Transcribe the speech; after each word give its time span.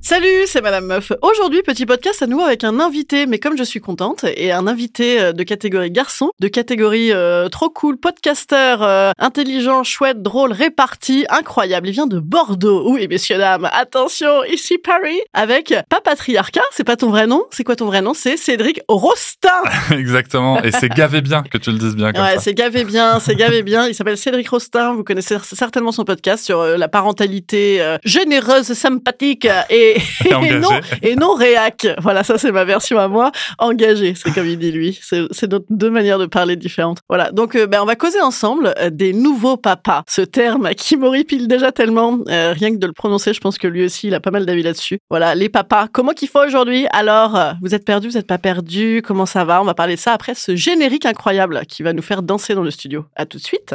Salut, 0.00 0.46
c'est 0.46 0.62
Madame 0.62 0.86
Meuf. 0.86 1.12
Aujourd'hui, 1.22 1.62
petit 1.62 1.84
podcast 1.84 2.22
à 2.22 2.26
nouveau 2.26 2.42
avec 2.42 2.64
un 2.64 2.80
invité, 2.80 3.26
mais 3.26 3.38
comme 3.38 3.58
je 3.58 3.62
suis 3.62 3.80
contente, 3.80 4.24
et 4.36 4.52
un 4.52 4.66
invité 4.66 5.20
euh, 5.20 5.32
de 5.32 5.42
catégorie 5.42 5.90
garçon, 5.90 6.30
de 6.40 6.48
catégorie 6.48 7.12
euh, 7.12 7.48
trop 7.48 7.68
cool, 7.68 7.98
podcasteur, 7.98 8.82
euh, 8.82 9.10
intelligent, 9.18 9.84
chouette, 9.84 10.22
drôle, 10.22 10.52
réparti, 10.52 11.26
incroyable. 11.28 11.88
Il 11.88 11.92
vient 11.92 12.06
de 12.06 12.20
Bordeaux. 12.20 12.90
Oui, 12.90 13.06
messieurs, 13.08 13.38
dames, 13.38 13.68
attention, 13.72 14.44
ici 14.44 14.78
Paris, 14.78 15.20
avec 15.34 15.74
pas 15.90 16.00
patriarcat, 16.00 16.62
c'est 16.72 16.84
pas 16.84 16.96
ton 16.96 17.10
vrai 17.10 17.26
nom. 17.26 17.44
C'est 17.50 17.64
quoi 17.64 17.76
ton 17.76 17.86
vrai 17.86 18.00
nom? 18.00 18.14
C'est 18.14 18.36
Cédric 18.36 18.80
Rostin. 18.88 19.50
Exactement, 19.90 20.62
et 20.62 20.70
c'est 20.70 20.88
gavé 20.88 21.20
bien 21.20 21.42
que 21.42 21.58
tu 21.58 21.70
le 21.70 21.78
dises 21.78 21.96
bien 21.96 22.12
comme 22.12 22.22
ouais, 22.22 22.38
c'est 22.38 22.54
gavé 22.54 22.84
bien, 22.84 23.20
c'est 23.20 23.34
gavé 23.34 23.62
bien. 23.62 23.86
Il 23.86 23.94
s'appelle 23.94 24.16
Cédric 24.16 24.48
Rostin. 24.48 24.94
Vous 24.94 25.04
connaissez 25.04 25.36
certainement 25.42 25.92
son 25.92 26.04
podcast 26.04 26.44
sur 26.44 26.60
euh, 26.60 26.76
la 26.76 26.88
parentalité 26.88 27.80
euh, 27.80 27.98
généreuse, 28.04 28.72
sympathique 28.72 29.46
et, 29.70 29.87
Et 30.24 30.54
non 30.58 30.80
et 31.02 31.16
non 31.16 31.34
réac. 31.34 31.86
Voilà, 32.00 32.22
ça 32.24 32.38
c'est 32.38 32.52
ma 32.52 32.64
version 32.64 32.98
à 32.98 33.08
moi, 33.08 33.32
engagée. 33.58 34.14
C'est 34.14 34.32
comme 34.32 34.46
il 34.46 34.58
dit 34.58 34.72
lui. 34.72 34.98
C'est 35.02 35.48
deux 35.70 35.90
manières 35.90 36.18
de 36.18 36.26
parler 36.26 36.56
différentes. 36.56 36.98
Voilà. 37.08 37.30
Donc 37.32 37.54
euh, 37.54 37.66
ben 37.66 37.80
on 37.82 37.84
va 37.86 37.96
causer 37.96 38.20
ensemble 38.20 38.74
euh, 38.78 38.90
des 38.90 39.12
nouveaux 39.12 39.56
papas. 39.56 40.02
Ce 40.08 40.22
terme 40.22 40.70
qui 40.74 40.96
m'horripile 40.96 41.48
déjà 41.48 41.72
tellement. 41.72 42.18
euh, 42.28 42.52
rien 42.52 42.72
que 42.72 42.78
de 42.78 42.86
le 42.86 42.92
prononcer, 42.92 43.32
je 43.32 43.40
pense 43.40 43.58
que 43.58 43.66
lui 43.66 43.84
aussi 43.84 44.08
il 44.08 44.14
a 44.14 44.20
pas 44.20 44.30
mal 44.30 44.46
d'avis 44.46 44.62
là-dessus. 44.62 44.98
Voilà, 45.10 45.34
les 45.34 45.48
papas. 45.48 45.88
Comment 45.92 46.12
qu'il 46.12 46.28
faut 46.28 46.44
aujourd'hui? 46.44 46.86
Alors, 46.92 47.38
vous 47.62 47.74
êtes 47.74 47.84
perdus, 47.84 48.08
vous 48.08 48.18
êtes 48.18 48.26
pas 48.26 48.38
perdus? 48.38 49.02
Comment 49.04 49.26
ça 49.26 49.44
va? 49.44 49.60
On 49.60 49.64
va 49.64 49.74
parler 49.74 49.94
de 49.94 50.00
ça 50.00 50.12
après 50.12 50.34
ce 50.34 50.56
générique 50.56 51.06
incroyable 51.06 51.62
qui 51.68 51.82
va 51.82 51.92
nous 51.92 52.02
faire 52.02 52.22
danser 52.22 52.54
dans 52.54 52.62
le 52.62 52.70
studio. 52.70 53.04
À 53.16 53.26
tout 53.26 53.38
de 53.38 53.42
suite. 53.42 53.74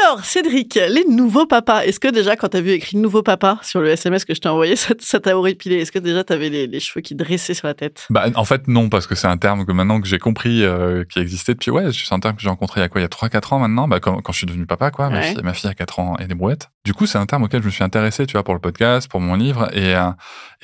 Alors, 0.00 0.24
Cédric, 0.24 0.74
les 0.74 1.04
nouveaux 1.08 1.46
papas. 1.46 1.84
Est-ce 1.84 2.00
que 2.00 2.08
déjà, 2.08 2.36
quand 2.36 2.48
t'as 2.48 2.60
vu 2.60 2.70
écrit 2.70 2.96
nouveau 2.96 3.22
papa 3.22 3.58
sur 3.62 3.80
le 3.80 3.88
SMS 3.90 4.24
que 4.24 4.34
je 4.34 4.40
t'ai 4.40 4.48
envoyé, 4.48 4.74
ça 4.98 5.20
t'a 5.20 5.36
horripilé? 5.36 5.76
Est-ce 5.76 5.92
que 5.92 5.98
déjà 5.98 6.24
t'avais 6.24 6.48
les, 6.48 6.66
les 6.66 6.80
cheveux 6.80 7.00
qui 7.00 7.14
dressaient 7.14 7.54
sur 7.54 7.68
la 7.68 7.74
tête? 7.74 8.06
Bah, 8.10 8.26
en 8.34 8.44
fait, 8.44 8.66
non, 8.66 8.88
parce 8.88 9.06
que 9.06 9.14
c'est 9.14 9.26
un 9.26 9.36
terme 9.36 9.64
que 9.64 9.72
maintenant 9.72 10.00
que 10.00 10.08
j'ai 10.08 10.18
compris 10.18 10.64
euh, 10.64 11.04
qui 11.04 11.20
existait 11.20 11.52
depuis, 11.52 11.70
ouais, 11.70 11.92
c'est 11.92 12.12
un 12.14 12.20
terme 12.20 12.34
que 12.34 12.42
j'ai 12.42 12.48
rencontré 12.48 12.80
il 12.80 12.82
y 12.82 12.86
a 12.86 12.88
quoi, 12.88 13.00
il 13.00 13.04
y 13.04 13.06
a 13.06 13.08
3-4 13.08 13.54
ans 13.54 13.58
maintenant, 13.60 13.86
bah, 13.86 14.00
quand, 14.00 14.20
quand 14.20 14.32
je 14.32 14.38
suis 14.38 14.46
devenu 14.46 14.66
papa, 14.66 14.90
quoi, 14.90 15.10
ma, 15.10 15.22
fille, 15.22 15.40
ma 15.42 15.52
fille 15.52 15.70
a 15.70 15.74
4 15.74 16.00
ans 16.00 16.16
et 16.18 16.26
des 16.26 16.34
brouettes. 16.34 16.70
Du 16.84 16.92
coup, 16.92 17.06
c'est 17.06 17.18
un 17.18 17.26
terme 17.26 17.44
auquel 17.44 17.62
je 17.62 17.66
me 17.66 17.70
suis 17.70 17.84
intéressé, 17.84 18.26
tu 18.26 18.32
vois, 18.32 18.42
pour 18.42 18.54
le 18.54 18.60
podcast, 18.60 19.08
pour 19.08 19.20
mon 19.20 19.36
livre, 19.36 19.68
et, 19.74 19.94
euh, 19.94 20.10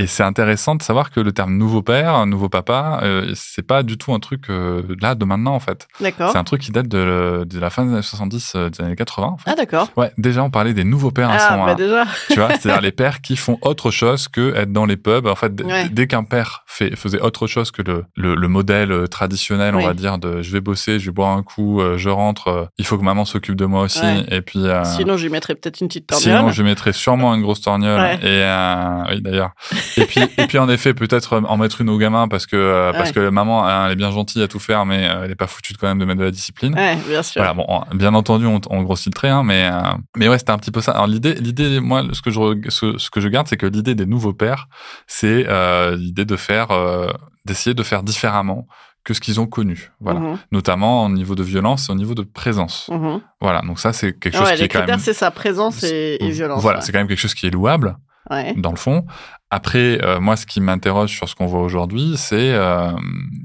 et 0.00 0.06
c'est 0.06 0.22
intéressant 0.22 0.74
de 0.76 0.82
savoir 0.82 1.10
que 1.10 1.20
le 1.20 1.32
terme 1.32 1.56
nouveau 1.56 1.82
père, 1.82 2.24
nouveau 2.24 2.48
papa, 2.48 3.00
euh, 3.02 3.32
c'est 3.34 3.66
pas 3.66 3.82
du 3.82 3.98
tout 3.98 4.14
un 4.14 4.18
truc 4.18 4.48
euh, 4.48 4.82
là 5.00 5.14
de 5.14 5.24
maintenant, 5.24 5.54
en 5.54 5.60
fait. 5.60 5.88
D'accord. 6.00 6.32
C'est 6.32 6.38
un 6.38 6.44
truc 6.44 6.62
qui 6.62 6.72
date 6.72 6.88
de, 6.88 7.44
de 7.44 7.58
la 7.60 7.68
fin 7.68 7.84
des 7.84 7.92
années 7.92 8.02
70, 8.02 8.52
euh, 8.56 8.70
des 8.70 8.82
années 8.82 8.96
80, 8.96 9.19
en 9.28 9.36
fait. 9.36 9.50
Ah, 9.50 9.54
d'accord. 9.54 9.88
Ouais, 9.96 10.10
déjà, 10.18 10.42
on 10.42 10.50
parlait 10.50 10.74
des 10.74 10.84
nouveaux 10.84 11.10
pères 11.10 11.30
à 11.30 11.38
ce 11.38 11.44
Ah, 11.44 11.48
bah 11.50 11.54
moment-là. 11.56 11.74
déjà. 11.74 12.04
tu 12.28 12.34
vois, 12.36 12.48
c'est-à-dire 12.50 12.80
les 12.80 12.92
pères 12.92 13.20
qui 13.20 13.36
font 13.36 13.58
autre 13.62 13.90
chose 13.90 14.28
que 14.28 14.54
être 14.56 14.72
dans 14.72 14.86
les 14.86 14.96
pubs. 14.96 15.26
En 15.26 15.34
fait, 15.34 15.52
Ouais. 15.62 15.88
dès 15.90 16.06
qu'un 16.06 16.24
père 16.24 16.62
fait, 16.66 16.96
faisait 16.96 17.20
autre 17.20 17.46
chose 17.46 17.70
que 17.70 17.82
le, 17.82 18.04
le, 18.16 18.34
le 18.34 18.48
modèle 18.48 18.92
euh, 18.92 19.06
traditionnel, 19.06 19.74
Oui. 19.74 19.82
on 19.84 19.86
va 19.86 19.94
dire, 19.94 20.18
de 20.18 20.42
je 20.42 20.50
vais 20.52 20.60
bosser, 20.60 20.98
je 20.98 21.06
vais 21.06 21.12
boire 21.12 21.30
un 21.36 21.42
coup, 21.42 21.80
euh, 21.80 21.96
je 21.98 22.08
rentre, 22.08 22.48
euh, 22.48 22.64
il 22.78 22.84
faut 22.86 22.96
que 22.98 23.04
maman 23.04 23.24
s'occupe 23.24 23.56
de 23.56 23.64
moi 23.66 23.82
aussi. 23.82 24.00
Ouais. 24.02 24.24
Et 24.30 24.40
puis, 24.40 24.66
euh, 24.66 24.84
Sinon, 24.84 25.16
je 25.16 25.24
lui 25.24 25.30
mettrais 25.30 25.54
peut-être 25.54 25.80
une 25.80 25.88
petite 25.88 26.06
torgnole. 26.06 26.38
sinon, 26.38 26.50
je 26.50 26.62
mettrais 26.62 26.92
sûrement 26.92 27.34
une 27.34 27.42
grosse 27.42 27.60
torgnole. 27.60 28.00
Ouais. 28.00 28.14
Et 28.22 28.42
euh, 28.44 29.02
oui, 29.10 29.20
d'ailleurs. 29.22 29.50
Et 29.96 30.04
puis, 30.06 30.20
et 30.38 30.46
puis, 30.46 30.58
en 30.58 30.68
effet, 30.68 30.94
peut-être 30.94 31.40
en 31.46 31.56
mettre 31.56 31.80
une 31.80 31.90
aux 31.90 31.98
gamins 31.98 32.28
parce 32.28 32.46
que 32.46 32.90
parce 32.92 33.12
que 33.12 33.28
maman, 33.28 33.66
hein, 33.66 33.86
elle 33.86 33.92
est 33.92 33.96
bien 33.96 34.10
gentille 34.10 34.42
à 34.42 34.48
tout 34.48 34.58
faire, 34.58 34.86
mais 34.86 35.08
elle 35.24 35.30
est 35.30 35.34
pas 35.34 35.46
foutue 35.46 35.72
de 35.72 35.78
quand 35.78 35.86
même 35.88 35.98
de 35.98 36.04
mettre 36.04 36.20
de 36.20 36.24
la 36.24 36.30
discipline. 36.30 36.74
Ouais, 36.74 36.96
bien 37.08 37.22
sûr. 37.22 37.40
Voilà, 37.42 37.54
bon, 37.54 37.64
en- 37.68 37.84
bien 37.94 38.14
entendu, 38.14 38.46
on, 38.46 38.60
on 38.70 38.82
grossit 38.82 39.09
trait, 39.10 39.28
hein, 39.28 39.42
mais 39.44 39.70
euh, 39.72 39.80
mais 40.16 40.28
ouais, 40.28 40.38
c'était 40.38 40.52
un 40.52 40.58
petit 40.58 40.70
peu 40.70 40.80
ça. 40.80 40.92
Alors 40.92 41.06
l'idée, 41.06 41.34
l'idée, 41.34 41.80
moi, 41.80 42.04
ce 42.12 42.22
que 42.22 42.30
je 42.30 42.40
ce, 42.68 42.98
ce 42.98 43.10
que 43.10 43.20
je 43.20 43.28
garde, 43.28 43.46
c'est 43.48 43.56
que 43.56 43.66
l'idée 43.66 43.94
des 43.94 44.06
nouveaux 44.06 44.32
pères, 44.32 44.68
c'est 45.06 45.46
euh, 45.48 45.96
l'idée 45.96 46.24
de 46.24 46.36
faire, 46.36 46.70
euh, 46.70 47.08
d'essayer 47.44 47.74
de 47.74 47.82
faire 47.82 48.02
différemment 48.02 48.66
que 49.04 49.14
ce 49.14 49.20
qu'ils 49.20 49.40
ont 49.40 49.46
connu. 49.46 49.92
Voilà, 50.00 50.20
Mhm, 50.20 50.38
notamment 50.52 51.04
au 51.06 51.08
niveau 51.08 51.34
de 51.34 51.42
violence 51.42 51.88
et 51.88 51.92
au 51.92 51.94
niveau 51.94 52.14
de 52.14 52.22
présence. 52.22 52.88
mhm. 52.90 53.20
Voilà, 53.40 53.62
donc 53.62 53.78
ça, 53.80 53.92
c'est 53.94 54.12
quelque 54.18 54.36
chose 54.36 54.46
ouais, 54.46 54.52
qui 54.54 54.58
les 54.58 54.64
est 54.64 54.68
quand 54.68 54.86
même. 54.86 54.98
c'est 54.98 55.14
sa 55.14 55.30
présence 55.30 55.82
et, 55.84 56.18
et 56.20 56.30
violence. 56.30 56.60
Voilà, 56.60 56.78
ouais. 56.80 56.84
c'est 56.84 56.92
quand 56.92 56.98
même 56.98 57.08
quelque 57.08 57.18
chose 57.18 57.34
qui 57.34 57.46
est 57.46 57.50
louable 57.50 57.96
Ouais. 58.30 58.54
dans 58.56 58.70
le 58.70 58.76
fond. 58.76 59.06
Après, 59.50 59.98
euh, 60.04 60.20
moi, 60.20 60.36
ce 60.36 60.46
qui 60.46 60.60
m'interroge 60.60 61.10
sur 61.10 61.28
ce 61.28 61.34
qu'on 61.34 61.46
voit 61.46 61.62
aujourd'hui, 61.62 62.14
c'est 62.16 62.52
euh, 62.54 62.92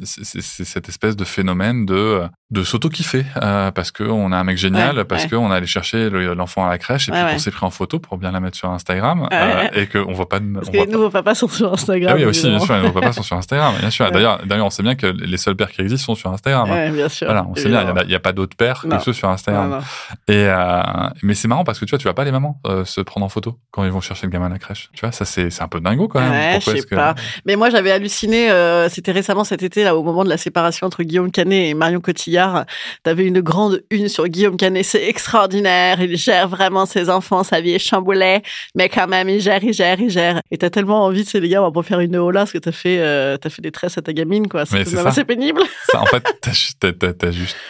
cette 0.03 0.89
espèce 0.89 1.15
de 1.15 1.23
phénomène 1.25 1.85
de 1.85 2.21
de 2.51 2.63
s'auto-kiffer 2.63 3.25
euh, 3.41 3.71
parce 3.71 3.91
que 3.91 4.03
on 4.03 4.31
a 4.31 4.37
un 4.37 4.43
mec 4.43 4.55
génial, 4.57 4.97
Ouais, 4.97 5.03
parce 5.03 5.23
ouais. 5.23 5.29
que 5.29 5.35
on 5.35 5.49
allé 5.51 5.65
chercher 5.65 6.11
le- 6.11 6.35
l'enfant 6.35 6.63
à 6.65 6.69
la 6.69 6.77
crèche 6.77 7.09
et 7.09 7.11
Ouais, 7.11 7.23
puis 7.25 7.33
qu'on 7.33 7.39
s'est 7.39 7.49
pris 7.51 7.65
en 7.65 7.71
photo 7.71 7.97
pour 7.97 8.17
bien 8.19 8.31
la 8.31 8.39
mettre 8.39 8.55
sur 8.55 8.69
Instagram 8.69 9.27
euh, 9.33 9.67
et 9.73 9.87
qu'on 9.87 10.13
voit 10.13 10.29
pas 10.29 10.39
de. 10.39 10.53
Parce 10.53 10.67
on 10.67 10.71
que 10.71 10.77
voit 10.77 10.85
les 10.85 10.91
nouveaux 10.91 11.09
papas 11.09 11.33
sont 11.35 11.47
sur 11.47 11.73
Instagram. 11.73 12.11
Ah 12.13 12.15
oui, 12.15 12.23
aussi, 12.25 12.41
bien 12.41 12.51
évidemment. 12.51 12.65
sûr, 12.65 12.75
les 12.75 12.81
nouveaux 12.81 12.99
papas 12.99 13.13
sont 13.13 13.23
sur 13.23 13.35
Instagram, 13.35 13.73
bien 13.79 13.89
sûr. 13.89 14.09
D'ailleurs, 14.15 14.39
d'ailleurs, 14.45 14.67
on 14.67 14.69
sait 14.69 14.83
bien 14.83 14.93
que 14.95 15.07
les 15.07 15.37
seuls 15.37 15.55
pères 15.55 15.71
qui 15.71 15.81
existent 15.81 16.05
sont 16.13 16.15
sur 16.15 16.31
Instagram. 16.31 16.69
Ouais, 16.69 16.91
bien 16.91 17.09
sûr. 17.09 17.25
Voilà, 17.25 17.45
on 17.49 17.55
sait 17.55 17.67
bien, 17.67 17.81
il 17.81 17.97
a- 17.99 18.03
n'y 18.05 18.13
a, 18.15 18.19
pas 18.19 18.31
d'autres 18.31 18.55
pères 18.55 18.83
Non. 18.87 18.97
que 18.97 19.03
ceux 19.03 19.13
sur 19.13 19.27
Instagram. 19.29 19.69
Non, 19.71 19.75
non. 19.77 19.81
Et 20.27 20.45
euh, 20.47 20.81
mais 21.23 21.33
c'est 21.33 21.47
marrant 21.47 21.63
parce 21.63 21.79
que 21.79 21.85
tu 21.85 21.89
vois, 21.89 21.97
tu 21.99 22.07
vas 22.07 22.13
pas 22.13 22.23
les 22.25 22.31
mamans 22.31 22.61
se 22.85 23.01
prendre 23.01 23.25
en 23.25 23.29
photo 23.29 23.57
quand 23.71 23.83
ils 23.83 23.91
vont 23.91 24.01
chercher 24.01 24.27
le 24.27 24.31
gamin 24.31 24.45
à 24.45 24.49
la 24.49 24.59
crèche. 24.59 24.89
Tu 24.93 25.01
vois, 25.01 25.11
ça 25.11 25.25
c'est 25.25 25.49
c'est 25.49 25.63
un 25.63 25.67
peu 25.67 25.79
dingo 25.95 26.07
quand 26.07 26.19
même. 26.19 26.31
Ouais, 26.31 26.53
Pourquoi 26.55 26.73
je 26.73 26.77
est-ce 26.77 26.83
sais 26.83 26.89
que 26.89 26.95
pas. 26.95 27.15
Mais 27.45 27.55
moi, 27.55 27.69
j'avais 27.69 27.91
halluciné. 27.91 28.49
euh, 28.51 28.89
C'était 28.89 29.11
récemment 29.11 29.43
cet 29.43 29.63
été, 29.63 29.83
là, 29.83 29.95
au 29.95 30.03
moment 30.03 30.23
de 30.23 30.29
la 30.29 30.37
séparation 30.37 30.87
entre 30.87 31.03
Guillaume 31.03 31.31
Canet 31.31 31.69
et 31.69 31.73
Marion 31.73 31.99
Cotillard. 32.01 32.65
T'avais 33.03 33.25
une 33.25 33.41
grande 33.41 33.83
une 33.89 34.07
sur 34.09 34.27
Guillaume 34.27 34.57
Canet. 34.57 34.83
C'est 34.85 35.07
extraordinaire. 35.07 36.01
Il 36.01 36.17
gère 36.17 36.47
vraiment 36.47 36.85
ses 36.85 37.09
enfants. 37.09 37.43
Sa 37.43 37.61
vie 37.61 37.71
est 37.71 37.79
chamboulée. 37.79 38.41
Mais 38.75 38.89
quand 38.89 39.07
même, 39.07 39.29
il 39.29 39.39
gère, 39.41 39.63
il 39.63 39.73
gère, 39.73 39.99
il 39.99 40.09
gère. 40.09 40.41
Et 40.51 40.57
t'as 40.57 40.69
tellement 40.69 41.03
envie 41.05 41.23
de 41.23 41.27
ces 41.29 41.39
gars, 41.47 41.61
on 41.61 41.65
va 41.65 41.71
pas 41.71 41.83
faire 41.83 41.99
une 41.99 42.15
hola 42.15 42.41
parce 42.41 42.51
que 42.51 42.57
t'as 42.57 42.71
fait, 42.71 42.99
euh, 42.99 43.37
fait 43.47 43.61
des 43.61 43.71
tresses 43.71 43.97
à 43.97 44.01
ta 44.01 44.13
gamine, 44.13 44.47
quoi. 44.47 44.65
C'est 44.65 44.97
assez 44.97 45.23
pénible. 45.23 45.61
ça, 45.91 46.01
en 46.01 46.05
fait, 46.05 46.23
t'as 46.41 46.51
juste, 46.51 46.83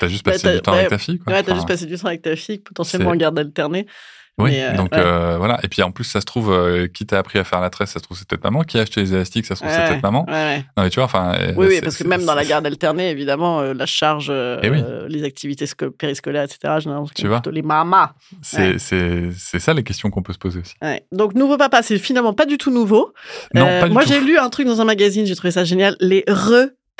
juste, 0.07 0.25
Bah, 0.25 0.31
passé 0.31 0.53
du 0.53 0.61
temps 0.61 0.71
ouais, 0.71 0.77
avec 0.79 0.89
ta 0.89 0.97
fille. 0.97 1.19
Quoi. 1.19 1.33
Ouais, 1.33 1.43
t'as 1.43 1.51
Enfin, 1.51 1.55
juste 1.55 1.67
passé 1.67 1.85
du 1.85 1.97
temps 1.97 2.07
avec 2.07 2.21
ta 2.21 2.35
fille, 2.35 2.59
potentiellement 2.59 3.11
en 3.11 3.15
garde 3.15 3.37
alternée. 3.39 3.85
Oui, 4.37 4.51
Mais, 4.51 4.63
euh, 4.65 4.75
donc 4.75 4.91
ouais. 4.91 4.99
euh, 4.99 5.37
voilà. 5.37 5.59
Et 5.63 5.69
puis 5.69 5.81
en 5.81 5.91
plus, 5.91 6.03
ça 6.03 6.19
se 6.19 6.25
trouve, 6.25 6.51
euh, 6.51 6.87
qui 6.87 7.05
t'a 7.05 7.17
appris 7.19 7.39
à 7.39 7.45
faire 7.45 7.61
la 7.61 7.69
tresse, 7.69 7.91
ça 7.91 7.99
se 7.99 8.03
trouve 8.03 8.17
c'est 8.17 8.27
peut-être 8.27 8.43
maman. 8.43 8.63
Qui 8.63 8.77
a 8.77 8.81
acheté 8.81 8.99
les 8.99 9.13
élastiques, 9.13 9.45
ça 9.45 9.55
se 9.55 9.61
trouve 9.61 9.73
c'est 9.73 9.85
peut-être 9.85 10.03
maman. 10.03 10.25
ouais, 10.27 10.33
ouais. 10.33 10.65
Non 10.75 10.83
mais 10.83 10.89
tu 10.89 10.95
vois, 10.95 11.05
enfin. 11.05 11.37
Oui, 11.55 11.67
oui, 11.69 11.79
parce 11.81 11.95
que 11.95 12.03
même 12.03 12.25
dans 12.25 12.35
la 12.35 12.43
garde 12.43 12.65
alternée, 12.65 13.09
évidemment, 13.11 13.61
euh, 13.61 13.73
la 13.73 13.85
charge, 13.85 14.29
Eh 14.61 14.69
oui. 14.69 14.83
les 15.07 15.23
activités 15.23 15.65
sco- 15.65 15.89
périscolaires, 15.89 16.43
etc., 16.43 16.57
généralement, 16.79 17.07
Tu 17.15 17.27
vois. 17.27 17.37
plutôt 17.37 17.51
les 17.55 17.61
mamas. 17.61 18.11
C'est, 18.41 18.77
ça 18.79 19.73
les 19.73 19.83
questions 19.83 20.09
qu'on 20.09 20.21
peut 20.21 20.33
se 20.33 20.37
poser 20.39 20.59
aussi. 20.59 20.73
Donc, 21.13 21.33
nouveau 21.35 21.55
papa, 21.57 21.81
c'est 21.81 21.97
finalement 21.97 22.33
pas 22.33 22.45
du 22.45 22.57
tout 22.57 22.71
nouveau. 22.71 23.13
Non, 23.53 23.65
pas 23.65 23.87
du 23.87 23.93
moi, 23.93 24.03
j'ai 24.05 24.19
lu 24.19 24.37
un 24.37 24.49
truc 24.49 24.67
dans 24.67 24.81
un 24.81 24.85
magazine, 24.85 25.25
j'ai 25.25 25.35
trouvé 25.35 25.51
ça 25.51 25.63
génial. 25.63 25.95
Les 26.01 26.23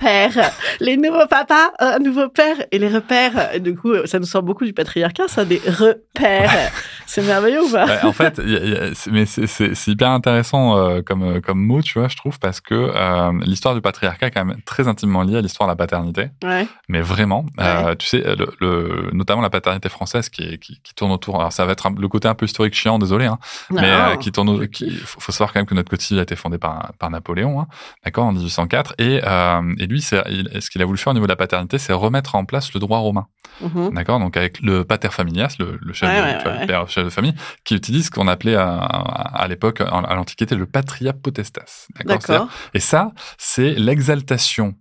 repères. 0.05 0.51
Les 0.79 0.97
nouveaux 0.97 1.27
papas, 1.27 1.71
un 1.79 1.99
nouveau 1.99 2.29
père 2.29 2.55
et 2.71 2.79
les 2.79 2.89
repères. 2.89 3.53
Et 3.53 3.59
du 3.59 3.75
coup, 3.75 3.93
ça 4.05 4.19
nous 4.19 4.25
sort 4.25 4.43
beaucoup 4.43 4.65
du 4.65 4.73
patriarcat, 4.73 5.27
ça, 5.27 5.45
des 5.45 5.61
repères. 5.65 6.71
C'est 7.07 7.21
merveilleux 7.21 7.63
ou 7.63 7.71
pas? 7.71 8.03
En 8.05 8.11
fait, 8.13 8.39
il 8.43 8.51
y 8.51 8.55
a- 8.57 8.59
il 8.63 8.69
y 8.73 8.75
a- 8.77 8.93
c'est- 8.95 9.11
mais 9.11 9.25
c'est- 9.25 9.87
hyper 9.87 10.09
intéressant 10.09 10.75
euh, 10.77 11.01
comme, 11.01 11.39
comme 11.41 11.59
mot, 11.59 11.81
tu 11.81 11.99
vois, 11.99 12.07
je 12.07 12.15
trouve, 12.17 12.39
parce 12.39 12.59
que 12.61 12.73
euh, 12.73 13.31
l'histoire 13.43 13.75
du 13.75 13.81
patriarcat 13.81 14.27
est 14.27 14.31
quand 14.31 14.43
même 14.45 14.61
très 14.65 14.87
intimement 14.87 15.21
liée 15.23 15.37
à 15.37 15.41
l'histoire 15.41 15.67
de 15.69 15.71
la 15.71 15.75
paternité. 15.75 16.29
Ouais. 16.43 16.67
Mais 16.89 17.01
vraiment, 17.01 17.45
euh, 17.59 17.95
tu 17.95 18.07
sais, 18.07 18.17
le, 18.35 18.47
le- 18.59 19.09
notamment 19.13 19.41
la 19.41 19.49
paternité 19.49 19.87
française 19.89 20.29
qui, 20.29 20.43
est- 20.43 20.57
qui, 20.57 20.79
qui 20.83 20.93
tourne 20.95 21.11
autour. 21.11 21.39
Alors, 21.39 21.53
ça 21.53 21.65
va 21.65 21.71
être 21.73 21.89
le 21.97 22.07
côté 22.07 22.27
un 22.27 22.35
peu 22.35 22.45
historique 22.45 22.73
chiant, 22.73 22.97
désolé, 22.99 23.25
hein, 23.25 23.37
mais 23.71 23.81
Non. 23.81 23.87
euh, 23.87 24.15
qui 24.17 24.31
tourne. 24.31 24.67
Qui, 24.67 24.89
faut, 24.91 25.31
savoir 25.31 25.53
quand 25.53 25.59
même 25.59 25.65
que 25.67 25.75
notre 25.75 25.95
civil 26.01 26.19
a 26.19 26.23
été 26.23 26.35
fondé 26.35 26.57
par, 26.57 26.91
par 26.99 27.09
Napoléon, 27.09 27.59
hein, 27.61 27.67
d'accord, 28.03 28.25
en 28.25 28.31
1804. 28.31 28.95
Et, 28.97 29.21
euh, 29.23 29.61
et 29.85 29.87
lui, 29.87 29.99
il- 30.29 30.61
ce 30.61 30.69
qu'il 30.69 30.81
a 30.81 30.85
voulu 30.85 30.97
faire 30.97 31.11
au 31.11 31.13
niveau 31.13 31.25
de 31.27 31.31
la 31.31 31.35
paternité, 31.35 31.77
c'est 31.77 31.93
remettre 31.93 32.35
en 32.35 32.43
place 32.45 32.73
le 32.73 32.79
droit 32.79 32.97
romain, 32.99 33.27
Mhm. 33.61 33.93
d'accord? 33.93 34.19
Donc 34.19 34.35
avec 34.37 34.59
le 34.61 34.83
pater 34.83 35.09
familias, 35.11 35.55
le, 35.59 35.77
le 35.81 35.93
chef, 35.93 36.09
Ouais, 36.09 36.17
de, 36.17 36.21
ouais, 36.25 36.37
tu 36.37 36.43
vois, 36.43 36.53
ouais, 36.53 36.59
le 36.61 36.67
père 36.67 36.89
chef 36.89 37.05
de 37.05 37.09
famille, 37.09 37.33
qui 37.63 37.75
utilise 37.75 38.05
ce 38.07 38.11
qu'on 38.11 38.27
appelait 38.27 38.55
à, 38.55 38.73
à, 38.77 39.43
à 39.43 39.47
l'époque, 39.47 39.81
à 39.81 40.15
l'Antiquité, 40.15 40.55
le 40.55 40.65
patria 40.65 41.13
potestas, 41.13 41.87
D'accord? 42.05 42.47
Et 42.73 42.79
ça, 42.79 43.11
c'est 43.37 43.73
l'exaltation 43.75 44.75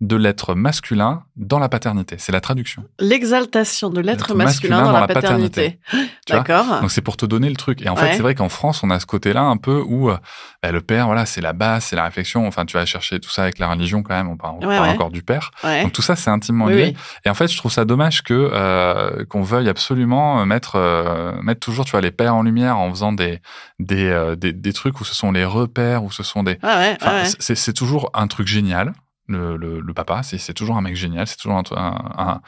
de 0.00 0.14
l'être 0.14 0.54
masculin 0.54 1.24
dans 1.36 1.58
la 1.58 1.68
paternité. 1.68 2.16
C'est 2.18 2.30
la 2.30 2.40
traduction. 2.40 2.84
L'exaltation 3.00 3.90
de 3.90 4.00
l'être 4.00 4.32
masculin, 4.34 4.84
dans, 4.84 4.92
la 4.92 5.08
paternité. 5.08 5.80
D'accord. 6.28 6.80
Donc 6.80 6.90
c'est 6.92 7.00
pour 7.00 7.16
te 7.16 7.26
donner 7.26 7.48
le 7.50 7.56
truc. 7.56 7.82
Et 7.82 7.88
en 7.88 7.96
fait, 7.96 8.14
c'est 8.14 8.22
vrai 8.22 8.34
qu'en 8.36 8.48
France, 8.48 8.82
on 8.84 8.90
a 8.90 9.00
ce 9.00 9.06
côté-là 9.06 9.42
un 9.42 9.56
peu 9.56 9.82
où 9.84 10.10
euh, 10.10 10.16
bah, 10.62 10.70
le 10.70 10.80
père, 10.80 11.06
voilà, 11.06 11.26
c'est 11.26 11.40
la 11.40 11.52
base, 11.52 11.84
c'est 11.84 11.96
la 11.96 12.04
réflexion. 12.04 12.46
Enfin, 12.46 12.64
tu 12.64 12.76
vas 12.76 12.86
chercher 12.86 13.18
tout 13.18 13.30
ça 13.30 13.42
avec 13.42 13.58
la 13.58 13.68
religion 13.68 14.02
quand 14.04 14.14
même. 14.14 14.28
On 14.28 14.36
parle, 14.36 14.56
on 14.60 14.66
Ouais, 14.68 14.76
parle 14.76 14.88
ouais. 14.88 14.94
encore 14.94 15.10
du 15.10 15.22
père. 15.22 15.50
Donc 15.82 15.92
tout 15.92 16.02
ça, 16.02 16.14
c'est 16.14 16.30
intimement 16.30 16.66
Oui, 16.66 16.74
lié. 16.74 16.84
oui. 16.94 16.96
Et 17.24 17.30
en 17.30 17.34
fait, 17.34 17.48
je 17.48 17.56
trouve 17.56 17.72
ça 17.72 17.84
dommage 17.84 18.22
que 18.22 18.50
euh, 18.52 19.24
qu'on 19.24 19.42
veuille 19.42 19.68
absolument 19.68 20.46
mettre 20.46 20.76
euh, 20.76 21.32
mettre 21.42 21.60
toujours, 21.60 21.84
tu 21.84 21.90
vois, 21.92 22.00
les 22.00 22.12
pères 22.12 22.36
en 22.36 22.42
lumière 22.42 22.78
en 22.78 22.90
faisant 22.90 23.12
des 23.12 23.40
des, 23.80 24.06
euh, 24.06 24.36
des 24.36 24.52
des 24.52 24.72
trucs 24.72 25.00
où 25.00 25.04
ce 25.04 25.14
sont 25.14 25.32
les 25.32 25.44
repères, 25.44 26.04
où 26.04 26.12
ce 26.12 26.22
sont 26.22 26.44
des 26.44 26.58
ouais, 26.62 26.96
Enfin, 27.00 27.24
c'est, 27.38 27.56
c'est 27.56 27.72
toujours 27.72 28.10
un 28.14 28.28
truc 28.28 28.46
génial. 28.46 28.92
Le, 29.28 29.92
papa, 29.94 30.22
c'est, 30.22 30.54
toujours 30.54 30.76
un 30.76 30.80
mec 30.80 30.96
génial. 30.96 31.26
C'est 31.26 31.36
toujours 31.36 31.58
un, 31.58 31.62
un- 31.76 32.40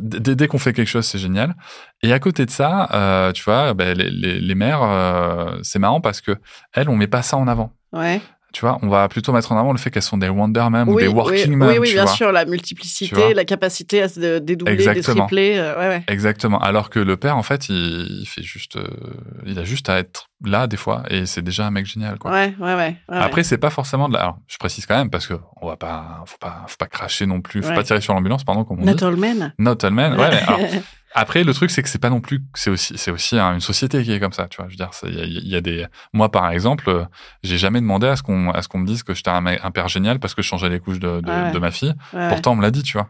dès, 0.00 0.46
qu'on 0.48 0.58
fait 0.58 0.72
quelque 0.72 0.88
chose, 0.88 1.04
c'est 1.04 1.18
génial. 1.18 1.54
Et 2.02 2.12
à 2.12 2.18
côté 2.18 2.46
de 2.46 2.50
ça, 2.50 2.88
euh, 2.92 3.32
tu 3.32 3.42
vois, 3.42 3.74
ben, 3.74 3.96
les 3.96 4.54
mères, 4.54 4.82
euh, 4.82 5.58
c'est 5.62 5.78
marrant 5.78 6.00
parce 6.00 6.20
que 6.20 6.36
elles, 6.72 6.88
on 6.88 6.96
met 6.96 7.08
pas 7.08 7.22
ça 7.22 7.36
en 7.36 7.48
avant. 7.48 7.72
Ouais. 7.92 8.20
Tu 8.52 8.60
vois, 8.60 8.78
on 8.82 8.88
va 8.88 9.08
plutôt 9.08 9.32
mettre 9.32 9.50
en 9.52 9.58
avant 9.58 9.72
le 9.72 9.78
fait 9.78 9.90
qu'elles 9.90 10.02
sont 10.02 10.18
des 10.18 10.28
Wonder 10.28 10.60
ou 10.86 10.92
Oui, 10.92 11.02
des 11.04 11.08
oui, 11.08 11.14
Working 11.14 11.50
oui, 11.50 11.56
Moms. 11.56 11.68
oui, 11.78 11.88
tu 11.88 11.94
bien 11.94 12.04
vois. 12.04 12.12
sûr, 12.12 12.32
la 12.32 12.44
multiplicité, 12.44 13.34
la 13.34 13.44
capacité 13.44 14.02
à 14.02 14.08
se 14.08 14.38
dédoubler, 14.38 14.74
Exactement. 14.74 15.14
détripler. 15.24 15.54
euh, 15.56 15.78
ouais, 15.78 15.88
ouais. 15.88 16.04
Exactement. 16.08 16.58
Alors 16.60 16.90
que 16.90 16.98
le 16.98 17.16
père, 17.16 17.36
en 17.36 17.42
fait, 17.42 17.68
il, 17.68 17.74
il 18.20 18.26
fait 18.26 18.42
juste, 18.42 18.76
euh, 18.76 18.86
il 19.46 19.58
a 19.58 19.64
juste 19.64 19.88
à 19.88 19.98
être 19.98 20.28
là 20.44 20.66
des 20.66 20.76
fois, 20.76 21.02
et 21.08 21.24
c'est 21.26 21.42
déjà 21.42 21.66
un 21.66 21.70
mec 21.70 21.86
génial, 21.86 22.18
quoi. 22.18 22.30
Ouais, 22.32 22.54
ouais, 22.60 22.74
ouais. 22.74 22.96
ouais, 23.08 23.16
Après, 23.16 23.42
c'est 23.42 23.58
pas 23.58 23.70
forcément 23.70 24.08
de 24.08 24.14
la. 24.14 24.20
Alors, 24.22 24.38
je 24.48 24.56
précise 24.58 24.86
quand 24.86 24.96
même 24.96 25.08
parce 25.10 25.26
que 25.26 25.34
on 25.60 25.66
va 25.68 25.76
pas, 25.76 26.22
faut 26.26 26.38
pas, 26.38 26.64
faut 26.68 26.76
pas 26.78 26.86
cracher 26.86 27.26
non 27.26 27.40
plus, 27.40 27.62
faut 27.62 27.72
pas 27.74 27.84
tirer 27.84 28.00
sur 28.00 28.12
l'ambulance, 28.14 28.44
pardon, 28.44 28.64
comme 28.64 28.78
on 28.80 28.84
dit. 28.84 28.90
Not 28.92 29.02
all 29.06 29.16
men. 29.16 29.54
Not 29.58 29.84
all 29.84 29.92
men. 29.92 30.12
Ouais, 30.18 30.28
mais 30.30 30.42
alors, 30.46 30.60
après, 31.14 31.44
le 31.44 31.52
truc, 31.54 31.70
c'est 31.70 31.82
que 31.82 31.88
c'est 31.88 31.98
pas 32.00 32.10
non 32.10 32.20
plus, 32.20 32.42
c'est 32.54 32.70
aussi, 32.70 32.94
c'est 32.96 33.10
aussi 33.10 33.38
une 33.38 33.60
société 33.60 34.02
qui 34.02 34.12
est 34.12 34.20
comme 34.20 34.32
ça, 34.32 34.48
tu 34.48 34.56
vois. 34.56 34.66
Je 34.68 34.72
veux 34.72 34.76
dire, 34.76 34.90
il 35.04 35.14
y, 35.14 35.20
a- 35.20 35.24
il 35.24 35.48
y 35.48 35.56
a 35.56 35.60
des, 35.60 35.86
moi, 36.12 36.30
par 36.30 36.50
exemple, 36.50 36.88
euh, 36.88 37.04
j'ai 37.42 37.58
jamais 37.58 37.80
demandé 37.80 38.06
à 38.06 38.16
ce 38.16 38.22
qu'on, 38.22 38.50
à 38.50 38.62
ce 38.62 38.68
qu'on 38.68 38.78
me 38.78 38.86
dise 38.86 39.02
que 39.02 39.14
j'étais 39.14 39.30
un, 39.30 39.42
père 39.70 39.88
génial 39.88 40.18
parce 40.18 40.34
que 40.34 40.42
je 40.42 40.48
changeais 40.48 40.68
les 40.68 40.80
couches 40.80 40.98
de, 41.00 41.20
de, 41.20 41.30
Ouais. 41.30 41.52
de 41.52 41.58
ma 41.58 41.70
fille. 41.70 41.94
Ouais. 42.12 42.28
Pourtant, 42.28 42.52
on 42.52 42.56
me 42.56 42.62
l'a 42.62 42.70
dit, 42.70 42.82
tu 42.82 42.94
vois. 42.96 43.08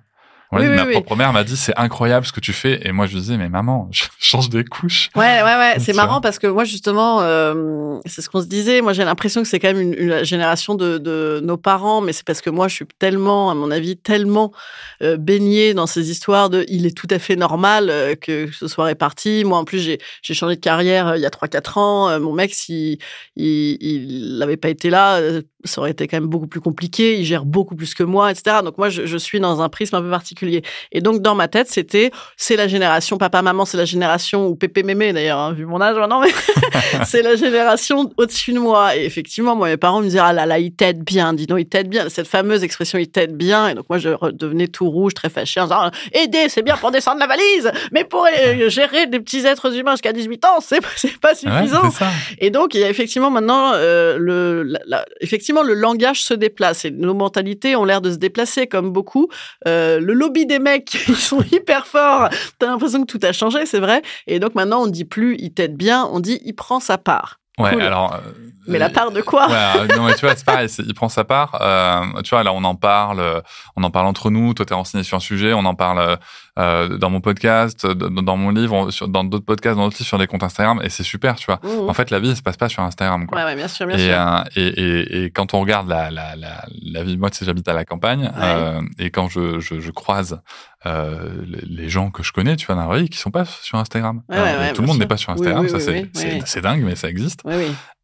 Oui, 0.52 0.68
ma 0.68 0.84
oui. 0.84 0.92
propre 0.92 1.16
mère 1.16 1.32
m'a 1.32 1.44
dit, 1.44 1.56
c'est 1.56 1.76
incroyable 1.76 2.26
ce 2.26 2.32
que 2.32 2.40
tu 2.40 2.52
fais. 2.52 2.86
Et 2.86 2.92
moi, 2.92 3.06
je 3.06 3.14
lui 3.14 3.20
disais, 3.20 3.36
mais 3.36 3.48
maman, 3.48 3.88
je 3.92 4.04
change 4.18 4.50
des 4.50 4.64
couches. 4.64 5.10
Ouais, 5.16 5.42
ouais, 5.42 5.56
ouais. 5.56 5.74
C'est 5.78 5.94
marrant 5.94 6.20
parce 6.20 6.38
que 6.38 6.46
moi, 6.46 6.64
justement, 6.64 7.20
euh, 7.22 7.98
c'est 8.06 8.22
ce 8.22 8.28
qu'on 8.28 8.40
se 8.40 8.46
disait. 8.46 8.80
Moi, 8.80 8.92
j'ai 8.92 9.04
l'impression 9.04 9.42
que 9.42 9.48
c'est 9.48 9.58
quand 9.58 9.72
même 9.72 9.80
une, 9.80 9.94
une 9.94 10.24
génération 10.24 10.74
de, 10.74 10.98
de 10.98 11.40
nos 11.42 11.56
parents, 11.56 12.00
mais 12.00 12.12
c'est 12.12 12.26
parce 12.26 12.40
que 12.40 12.50
moi, 12.50 12.68
je 12.68 12.74
suis 12.74 12.86
tellement, 12.98 13.50
à 13.50 13.54
mon 13.54 13.70
avis, 13.70 13.96
tellement 13.96 14.52
euh, 15.02 15.16
baignée 15.16 15.74
dans 15.74 15.86
ces 15.86 16.10
histoires 16.10 16.50
de 16.50 16.64
il 16.68 16.86
est 16.86 16.96
tout 16.96 17.08
à 17.10 17.18
fait 17.18 17.36
normal 17.36 17.88
euh, 17.90 18.14
que 18.14 18.50
ce 18.50 18.68
soit 18.68 18.84
réparti. 18.84 19.44
Moi, 19.44 19.58
en 19.58 19.64
plus, 19.64 19.78
j'ai 19.78 19.98
j'ai 20.22 20.34
changé 20.34 20.56
de 20.56 20.60
carrière 20.60 21.08
euh, 21.08 21.16
il 21.16 21.22
y 21.22 21.26
a 21.26 21.30
3-4 21.30 21.78
ans. 21.78 22.08
Euh, 22.08 22.18
mon 22.18 22.32
mec, 22.32 22.54
si 22.54 22.98
il 23.36 23.76
il 23.80 24.38
n'avait 24.38 24.56
pas 24.56 24.68
été 24.68 24.90
là, 24.90 25.20
ça 25.64 25.80
aurait 25.80 25.90
été 25.92 26.06
quand 26.08 26.16
même 26.16 26.26
beaucoup 26.28 26.46
plus 26.46 26.60
compliqué. 26.60 27.18
Il 27.18 27.24
gère 27.24 27.44
beaucoup 27.44 27.74
plus 27.76 27.94
que 27.94 28.02
moi, 28.02 28.30
etc. 28.30 28.56
Donc 28.64 28.78
moi, 28.78 28.88
je, 28.88 29.06
je 29.06 29.16
suis 29.16 29.40
dans 29.40 29.60
un 29.62 29.68
prisme 29.68 29.96
un 29.96 30.02
peu 30.02 30.10
particulier. 30.10 30.62
Et 30.92 31.00
donc, 31.00 31.20
dans 31.22 31.34
ma 31.34 31.48
tête, 31.48 31.68
c'était 31.68 32.10
c'est 32.36 32.56
la 32.56 32.68
génération 32.68 33.18
papa-maman, 33.18 33.64
c'est 33.64 33.76
la 33.76 33.84
génération 33.84 34.46
ou 34.46 34.54
pépé 34.56 34.82
mémé 34.82 35.12
d'ailleurs, 35.12 35.38
hein, 35.38 35.52
vu 35.52 35.66
mon 35.66 35.80
âge 35.80 35.96
maintenant, 35.96 36.20
mais 36.20 36.30
c'est 37.04 37.22
la 37.22 37.36
génération 37.36 38.10
au-dessus 38.16 38.52
de 38.52 38.58
moi. 38.58 38.96
Et 38.96 39.04
effectivement, 39.04 39.54
moi, 39.56 39.68
mes 39.68 39.76
parents 39.76 40.00
me 40.00 40.04
disaient 40.06 40.18
ah 40.22 40.32
là 40.32 40.46
là, 40.46 40.58
il 40.58 40.72
t'aide 40.72 41.02
bien, 41.04 41.32
dis 41.32 41.46
donc, 41.46 41.60
il 41.60 41.66
t'aide 41.66 41.88
bien. 41.88 42.08
Cette 42.08 42.28
fameuse 42.28 42.62
expression, 42.64 42.98
il 42.98 43.08
t'aide 43.08 43.36
bien. 43.36 43.68
Et 43.68 43.74
donc 43.74 43.84
moi, 43.88 43.98
je 43.98 44.08
redevenais 44.10 44.68
tout 44.68 44.88
rouge, 44.90 45.14
très 45.14 45.28
fâché, 45.30 45.60
en 45.60 45.64
disant 45.64 45.90
aider, 46.12 46.48
c'est 46.48 46.62
bien 46.62 46.76
pour 46.76 46.90
descendre 46.90 47.18
la 47.20 47.26
valise, 47.26 47.70
mais 47.92 48.04
pour 48.04 48.26
euh, 48.26 48.68
gérer 48.68 49.06
des 49.06 49.20
petits 49.20 49.46
êtres 49.46 49.76
humains 49.76 49.92
jusqu'à 49.92 50.12
18 50.12 50.44
ans, 50.44 50.58
c'est 50.60 50.80
pas 51.20 51.34
suffisant. 51.34 51.82
Et 52.38 52.50
donc, 52.50 52.74
il 52.74 52.80
y 52.80 52.84
a 52.84 52.88
effectivement 52.90 53.30
maintenant 53.30 53.72
euh, 53.74 54.16
le, 54.18 54.62
la- 54.62 54.80
la- 54.86 55.04
effectivement 55.20 55.51
le 55.60 55.74
langage 55.74 56.22
se 56.24 56.32
déplace 56.32 56.86
et 56.86 56.90
nos 56.90 57.12
mentalités 57.12 57.76
ont 57.76 57.84
l'air 57.84 58.00
de 58.00 58.10
se 58.10 58.16
déplacer 58.16 58.66
comme 58.66 58.90
beaucoup. 58.90 59.28
Euh, 59.68 60.00
le 60.00 60.14
lobby 60.14 60.46
des 60.46 60.58
mecs, 60.58 60.94
ils 61.08 61.16
sont 61.16 61.42
hyper 61.52 61.86
forts. 61.86 62.30
T'as 62.58 62.68
l'impression 62.68 63.02
que 63.04 63.12
tout 63.12 63.20
a 63.26 63.32
changé, 63.32 63.66
c'est 63.66 63.80
vrai. 63.80 64.00
Et 64.26 64.38
donc 64.38 64.54
maintenant, 64.54 64.82
on 64.84 64.86
dit 64.86 65.04
plus 65.04 65.36
il 65.38 65.52
t'aide 65.52 65.76
bien, 65.76 66.08
on 66.10 66.20
dit 66.20 66.40
il 66.46 66.54
prend 66.54 66.80
sa 66.80 66.96
part. 66.96 67.40
Ouais, 67.58 67.72
Cool. 67.72 67.82
alors. 67.82 68.14
euh, 68.14 68.18
Mais 68.66 68.78
la 68.78 68.86
euh, 68.86 68.88
part 68.88 69.10
de 69.10 69.20
quoi 69.20 69.46
Ouais, 69.46 69.94
non, 69.94 70.04
mais 70.06 70.14
tu 70.14 70.24
vois, 70.24 70.34
c'est 70.34 70.44
pareil, 70.46 70.68
il 70.78 70.94
prend 70.94 71.10
sa 71.10 71.22
part. 71.24 71.58
Euh, 71.60 72.22
tu 72.22 72.30
vois, 72.30 72.42
là, 72.42 72.52
on 72.54 72.64
en 72.64 72.74
parle, 72.74 73.42
on 73.76 73.82
en 73.84 73.90
parle 73.90 74.06
entre 74.06 74.30
nous. 74.30 74.54
Toi, 74.54 74.64
t'es 74.64 74.72
renseigné 74.72 75.04
sur 75.04 75.18
un 75.18 75.20
sujet, 75.20 75.52
on 75.52 75.66
en 75.66 75.74
parle 75.74 76.16
euh, 76.58 76.98
dans 76.98 77.08
mon 77.10 77.20
podcast, 77.20 77.84
euh, 77.84 77.94
dans, 77.94 78.22
dans 78.22 78.36
mon 78.36 78.50
livre, 78.50 78.90
sur, 78.90 79.08
dans 79.08 79.24
d'autres 79.24 79.44
podcasts, 79.46 79.76
dans 79.76 79.84
d'autres 79.84 79.96
livres, 79.98 80.08
sur 80.08 80.18
des 80.18 80.26
comptes 80.26 80.42
Instagram, 80.42 80.80
et 80.84 80.90
c'est 80.90 81.02
super, 81.02 81.36
tu 81.36 81.46
vois. 81.46 81.60
Mhm. 81.62 81.88
En 81.88 81.94
fait, 81.94 82.10
la 82.10 82.18
vie, 82.18 82.30
elle 82.30 82.36
se 82.36 82.42
passe 82.42 82.56
pas 82.58 82.68
sur 82.68 82.82
Instagram, 82.82 83.26
quoi. 83.26 83.38
Ouais, 83.38 83.44
ouais, 83.44 83.56
bien 83.56 83.68
sûr, 83.68 83.86
bien 83.86 83.96
Et, 83.96 84.06
sûr. 84.06 84.12
euh, 84.14 84.42
et, 84.56 84.66
et, 84.66 85.24
et 85.24 85.30
quand 85.30 85.54
on 85.54 85.60
regarde 85.60 85.88
la, 85.88 86.10
la, 86.10 86.36
la, 86.36 86.64
la 86.82 87.04
vie, 87.04 87.16
moi, 87.16 87.30
tu 87.30 87.38
sais, 87.38 87.44
j'habite 87.44 87.68
à 87.68 87.72
la 87.72 87.84
campagne, 87.84 88.30
euh, 88.36 88.82
et 88.98 89.10
quand 89.10 89.28
je, 89.28 89.60
je, 89.60 89.80
je 89.80 89.90
croise 89.90 90.40
les, 90.84 91.60
les 91.64 91.88
gens 91.88 92.10
que 92.10 92.24
je 92.24 92.32
connais, 92.32 92.56
tu 92.56 92.66
vois, 92.66 92.74
dans 92.74 92.90
la 92.90 92.98
vie, 92.98 93.08
qui 93.08 93.16
sont 93.18 93.30
pas 93.30 93.44
sur 93.44 93.78
Instagram. 93.78 94.22
Ouais, 94.28 94.36
Alors, 94.36 94.72
tout 94.72 94.82
le 94.82 94.88
monde 94.88 94.98
n'est 94.98 95.06
pas 95.06 95.16
sur 95.16 95.30
Instagram, 95.30 95.62
oui, 95.62 95.70
ça 95.70 95.76
oui, 95.76 96.10
c'est 96.44 96.56
oui, 96.56 96.62
dingue, 96.62 96.82
mais 96.82 96.96
ça 96.96 97.08
existe. 97.08 97.42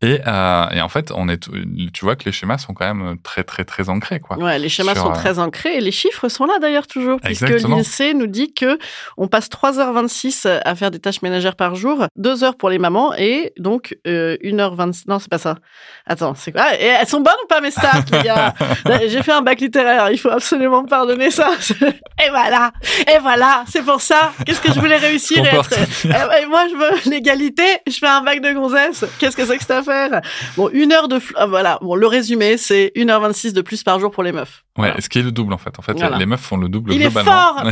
Et, 0.00 0.20
en 0.26 0.88
fait, 0.88 1.11
on 1.14 1.28
est, 1.28 1.49
tu 1.92 2.04
vois 2.04 2.14
que 2.14 2.25
les 2.25 2.30
schémas 2.32 2.58
sont 2.58 2.75
quand 2.75 2.94
même 2.94 3.18
très, 3.25 3.42
très, 3.42 3.64
très 3.64 3.88
ancrés, 3.88 4.20
quoi. 4.20 4.38
Ouais, 4.38 4.61
les 4.61 4.68
schémas 4.68 4.94
Sur, 4.94 5.02
sont 5.02 5.12
très 5.12 5.40
ancrés 5.40 5.76
et 5.76 5.80
les 5.80 5.90
chiffres 5.90 6.28
sont 6.28 6.44
là 6.46 6.58
d'ailleurs 6.61 6.87
toujours, 6.87 7.18
puisque 7.20 7.49
l'INSEE 7.49 8.14
nous 8.14 8.28
dit 8.28 8.38
que 8.47 8.78
on 9.16 9.26
passe 9.26 9.49
3h26 9.49 10.61
à 10.64 10.75
faire 10.75 10.90
des 10.90 10.99
tâches 11.00 11.23
ménagères 11.23 11.57
par 11.57 11.75
jour, 11.75 12.07
2 12.16 12.45
heures 12.45 12.57
pour 12.57 12.71
les 12.71 12.78
mamans 12.78 13.14
et 13.16 13.52
donc 13.59 13.97
euh, 14.07 14.37
1h26. 14.45 15.04
Non, 15.09 15.18
c'est 15.18 15.28
pas 15.30 15.38
ça. 15.38 15.57
Attends, 16.07 16.35
c'est 16.35 16.52
quoi? 16.52 16.62
Ah, 16.66 16.75
et 16.80 16.85
Elles 16.85 17.09
sont 17.09 17.21
bonnes 17.21 17.35
ou 17.45 17.47
pas 17.49 17.61
mes 17.61 17.71
stats, 17.71 18.04
les 18.12 18.23
gars? 18.23 18.54
J'ai 19.09 19.23
fait 19.23 19.33
un 19.33 19.42
bac 19.42 19.61
littéraire, 19.61 20.11
il 20.11 20.18
faut 20.18 20.30
absolument 20.30 20.83
me 20.83 20.88
pardonner 20.88 21.30
ça. 21.30 21.50
Et 22.25 22.30
voilà, 22.30 22.73
et 23.14 23.18
voilà, 23.21 23.62
c'est 23.68 23.83
pour 23.85 24.00
ça. 24.00 24.33
Qu'est-ce 24.45 24.61
que 24.61 24.73
je 24.73 24.80
voulais 24.80 24.97
réussir 24.97 25.38
et 25.47 25.50
Comporte- 25.50 25.73
être... 25.78 26.09
Ben, 26.09 26.49
moi, 26.49 26.64
je 26.68 26.75
veux 26.75 27.11
l'égalité. 27.11 27.62
Je 27.87 27.97
fais 27.97 28.09
un 28.09 28.23
bac 28.23 28.40
de 28.40 28.52
gonzesse. 28.52 29.04
Qu'est-ce 29.21 29.37
que 29.37 29.45
c'est 29.47 29.57
que 29.57 29.62
cette 29.62 29.71
affaire? 29.71 30.21
Bon, 30.57 30.68
une 30.73 30.92
heure 30.92 31.07
de... 31.07 31.21
ah, 31.37 31.47
voilà. 31.47 31.78
Bon, 31.80 31.95
le 31.95 32.07
résumé, 32.09 32.57
c'est 32.57 32.90
1h26 32.97 33.52
de 33.52 33.61
plus 33.61 33.85
par 33.85 34.00
jour 34.00 34.11
pour 34.11 34.25
les 34.25 34.33
meufs. 34.33 34.64
Ouais, 34.76 34.87
Voilà. 34.88 35.00
ce 35.00 35.09
qui 35.09 35.21
est 35.21 35.23
le 35.23 35.30
double 35.33 35.52
en 35.54 35.59
fait. 35.59 35.78
En 35.78 35.83
fait, 35.83 35.92
Voilà. 35.92 36.16
les 36.18 36.26
meufs 36.26 36.40
font 36.40 36.57
le 36.57 36.68
double 36.68 36.92
Il 36.92 37.02
est 37.02 37.11
fort, 37.11 37.62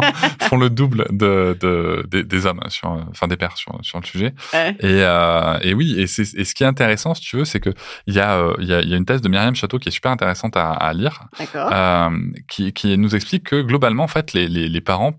font 0.40 0.56
le 0.56 0.70
double 0.70 1.06
de, 1.10 1.56
de 1.60 2.04
des, 2.08 2.24
des 2.24 2.46
hommes 2.46 2.60
sur, 2.68 2.90
enfin 3.10 3.26
des 3.28 3.36
pères 3.36 3.56
sur 3.56 3.78
sur 3.82 4.00
le 4.00 4.06
sujet. 4.06 4.34
Ouais. 4.52 4.76
Et, 4.80 5.02
euh, 5.02 5.58
et 5.62 5.74
oui, 5.74 5.98
et, 5.98 6.06
c'est, 6.06 6.34
et 6.34 6.44
ce 6.44 6.54
qui 6.54 6.64
est 6.64 6.66
intéressant, 6.66 7.14
si 7.14 7.22
tu 7.22 7.36
veux, 7.36 7.44
c'est 7.44 7.60
que 7.60 7.70
il 8.06 8.14
y 8.14 8.20
a 8.20 8.34
euh, 8.36 8.54
y 8.60 8.72
a, 8.72 8.82
y 8.82 8.94
a 8.94 8.96
une 8.96 9.04
thèse 9.04 9.20
de 9.20 9.28
Myriam 9.28 9.54
Château 9.54 9.78
qui 9.78 9.88
est 9.88 9.92
super 9.92 10.10
intéressante 10.10 10.56
à, 10.56 10.70
à 10.70 10.92
lire, 10.92 11.24
euh, 11.54 12.10
qui 12.48 12.72
qui 12.72 12.96
nous 12.98 13.14
explique 13.14 13.44
que 13.44 13.62
globalement, 13.62 14.04
en 14.04 14.08
fait, 14.08 14.32
les, 14.32 14.48
les 14.48 14.68
les 14.68 14.80
parents, 14.80 15.14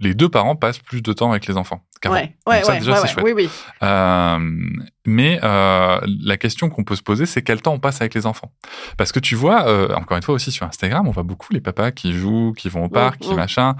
les 0.00 0.14
deux 0.14 0.28
parents 0.28 0.56
passent 0.56 0.78
plus 0.78 1.02
de 1.02 1.12
temps 1.12 1.30
avec 1.30 1.46
les 1.46 1.56
enfants 1.56 1.80
qu'avant. 2.00 2.16
ouais, 2.16 2.34
ouais, 2.46 2.56
Donc 2.56 2.64
ça, 2.64 2.72
ouais, 2.72 2.78
déjà, 2.78 2.92
ouais, 2.92 2.96
c'est 2.98 3.02
ouais. 3.02 3.08
chouette. 3.08 3.24
Oui, 3.24 3.32
oui. 3.32 3.50
Euh, 3.82 4.38
mais 5.06 5.40
euh, 5.42 6.00
la 6.04 6.36
question 6.36 6.68
qu'on 6.70 6.84
peut 6.84 6.96
se 6.96 7.02
poser, 7.02 7.26
c'est 7.26 7.42
quel 7.42 7.62
temps 7.62 7.72
on 7.72 7.78
passe 7.78 8.00
avec 8.00 8.14
les 8.14 8.26
enfants? 8.26 8.52
Parce 8.96 9.12
que 9.12 9.20
tu 9.20 9.34
vois, 9.34 9.66
euh, 9.66 9.94
encore 9.94 10.16
une 10.16 10.22
fois 10.22 10.34
aussi 10.34 10.52
sur 10.52 10.66
Instagram, 10.66 11.08
on 11.08 11.10
voit 11.10 11.22
beaucoup 11.22 11.52
les 11.52 11.60
papas 11.60 11.90
qui 11.90 12.12
jouent, 12.12 12.52
qui 12.56 12.68
vont 12.68 12.84
au 12.84 12.88
parc, 12.88 13.18
qui 13.18 13.32
mm. 13.32 13.36
machin, 13.36 13.76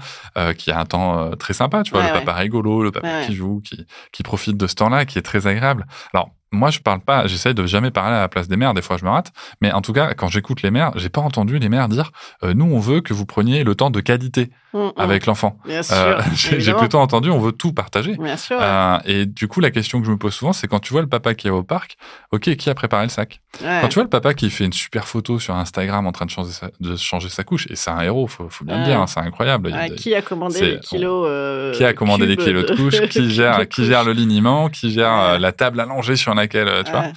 qui 0.57 0.71
a 0.71 0.79
un 0.79 0.85
temps 0.85 1.35
très 1.37 1.53
sympa. 1.53 1.83
Tu 1.83 1.91
vois, 1.91 2.03
le 2.03 2.13
papa 2.13 2.33
rigolo, 2.33 2.83
le 2.83 2.91
papa 2.91 3.25
qui 3.25 3.35
joue, 3.35 3.61
qui, 3.63 3.85
qui 4.11 4.23
profite 4.23 4.57
de 4.57 4.67
ce 4.67 4.75
temps-là, 4.75 5.05
qui 5.05 5.19
est 5.19 5.23
très 5.23 5.47
agréable. 5.47 5.85
Alors 6.13 6.31
moi, 6.51 6.71
je 6.71 6.79
parle 6.79 6.99
pas, 7.01 7.27
j'essaye 7.27 7.53
de 7.53 7.65
jamais 7.65 7.91
parler 7.91 8.15
à 8.15 8.21
la 8.21 8.29
place 8.29 8.47
des 8.47 8.57
mères, 8.57 8.73
des 8.73 8.81
fois 8.81 8.97
je 8.97 9.05
me 9.05 9.09
rate, 9.09 9.31
mais 9.61 9.71
en 9.71 9.81
tout 9.81 9.93
cas, 9.93 10.13
quand 10.13 10.27
j'écoute 10.27 10.61
les 10.61 10.71
mères, 10.71 10.91
j'ai 10.95 11.09
pas 11.09 11.21
entendu 11.21 11.59
les 11.59 11.69
mères 11.69 11.89
dire, 11.89 12.11
euh, 12.43 12.53
nous, 12.53 12.65
on 12.65 12.79
veut 12.79 13.01
que 13.01 13.13
vous 13.13 13.25
preniez 13.25 13.63
le 13.63 13.75
temps 13.75 13.91
de 13.91 14.01
qualité 14.01 14.49
Mm, 14.73 14.77
mm. 14.77 14.91
avec 14.97 15.25
l'enfant. 15.25 15.57
Bien 15.65 15.81
sûr. 15.81 15.95
Euh, 15.95 16.21
j'ai 16.33 16.73
plutôt 16.73 16.99
entendu, 16.99 17.29
on 17.29 17.39
veut 17.39 17.51
tout 17.51 17.73
partager. 17.73 18.15
Bien 18.17 18.37
sûr. 18.37 18.57
Euh, 18.61 18.97
et 19.05 19.25
du 19.25 19.47
coup, 19.47 19.61
la 19.61 19.71
question 19.71 19.99
que 19.99 20.05
je 20.05 20.11
me 20.11 20.17
pose 20.17 20.33
souvent, 20.33 20.53
c'est 20.53 20.67
quand 20.67 20.79
tu 20.79 20.93
vois 20.93 21.01
le 21.01 21.07
papa 21.07 21.33
qui 21.33 21.47
est 21.47 21.51
au 21.51 21.63
parc, 21.63 21.97
ok, 22.31 22.55
qui 22.55 22.69
a 22.69 22.75
préparé 22.75 23.03
le 23.03 23.09
sac? 23.09 23.41
Ouais. 23.61 23.79
Quand 23.81 23.87
tu 23.87 23.95
vois 23.95 24.03
le 24.03 24.09
papa 24.09 24.33
qui 24.35 24.49
fait 24.51 24.65
une 24.65 24.73
super 24.73 25.07
photo 25.07 25.39
sur 25.39 25.55
Instagram 25.55 26.05
en 26.05 26.11
train 26.11 26.25
de 26.25 26.29
changer 26.31 26.51
sa, 26.51 26.69
de 26.79 26.95
changer 26.95 27.29
sa 27.29 27.43
couche, 27.43 27.65
et 27.69 27.75
c'est 27.75 27.89
un 27.89 27.99
héros, 28.01 28.27
faut, 28.27 28.47
faut 28.47 28.63
bien 28.63 28.77
le 28.79 28.85
dire, 28.85 28.99
hein, 29.01 29.07
c'est 29.07 29.19
incroyable. 29.19 29.69
Ouais, 29.69 29.87
Il- 29.87 29.95
qui 29.95 30.13
a 30.15 30.21
commandé 30.21 30.59
les 30.61 30.79
kilos 30.79 31.25
euh, 31.27 31.73
qui 31.73 31.83
a 31.83 31.93
commandé 31.93 32.25
les 32.27 32.37
kilos 32.37 32.65
de 32.65 32.75
couche, 32.75 33.01
qui 33.09 33.29
gère, 33.31 33.67
qui 33.67 33.85
gère 33.85 34.03
le 34.03 34.13
liniment, 34.13 34.69
qui 34.69 34.91
gère 34.91 35.11
euh, 35.13 35.37
la 35.39 35.51
table 35.51 35.79
allongée 35.79 36.15
sur 36.15 36.35
laquelle, 36.35 36.67
euh, 36.67 36.83
tu 36.83 36.91
vois. 36.91 37.07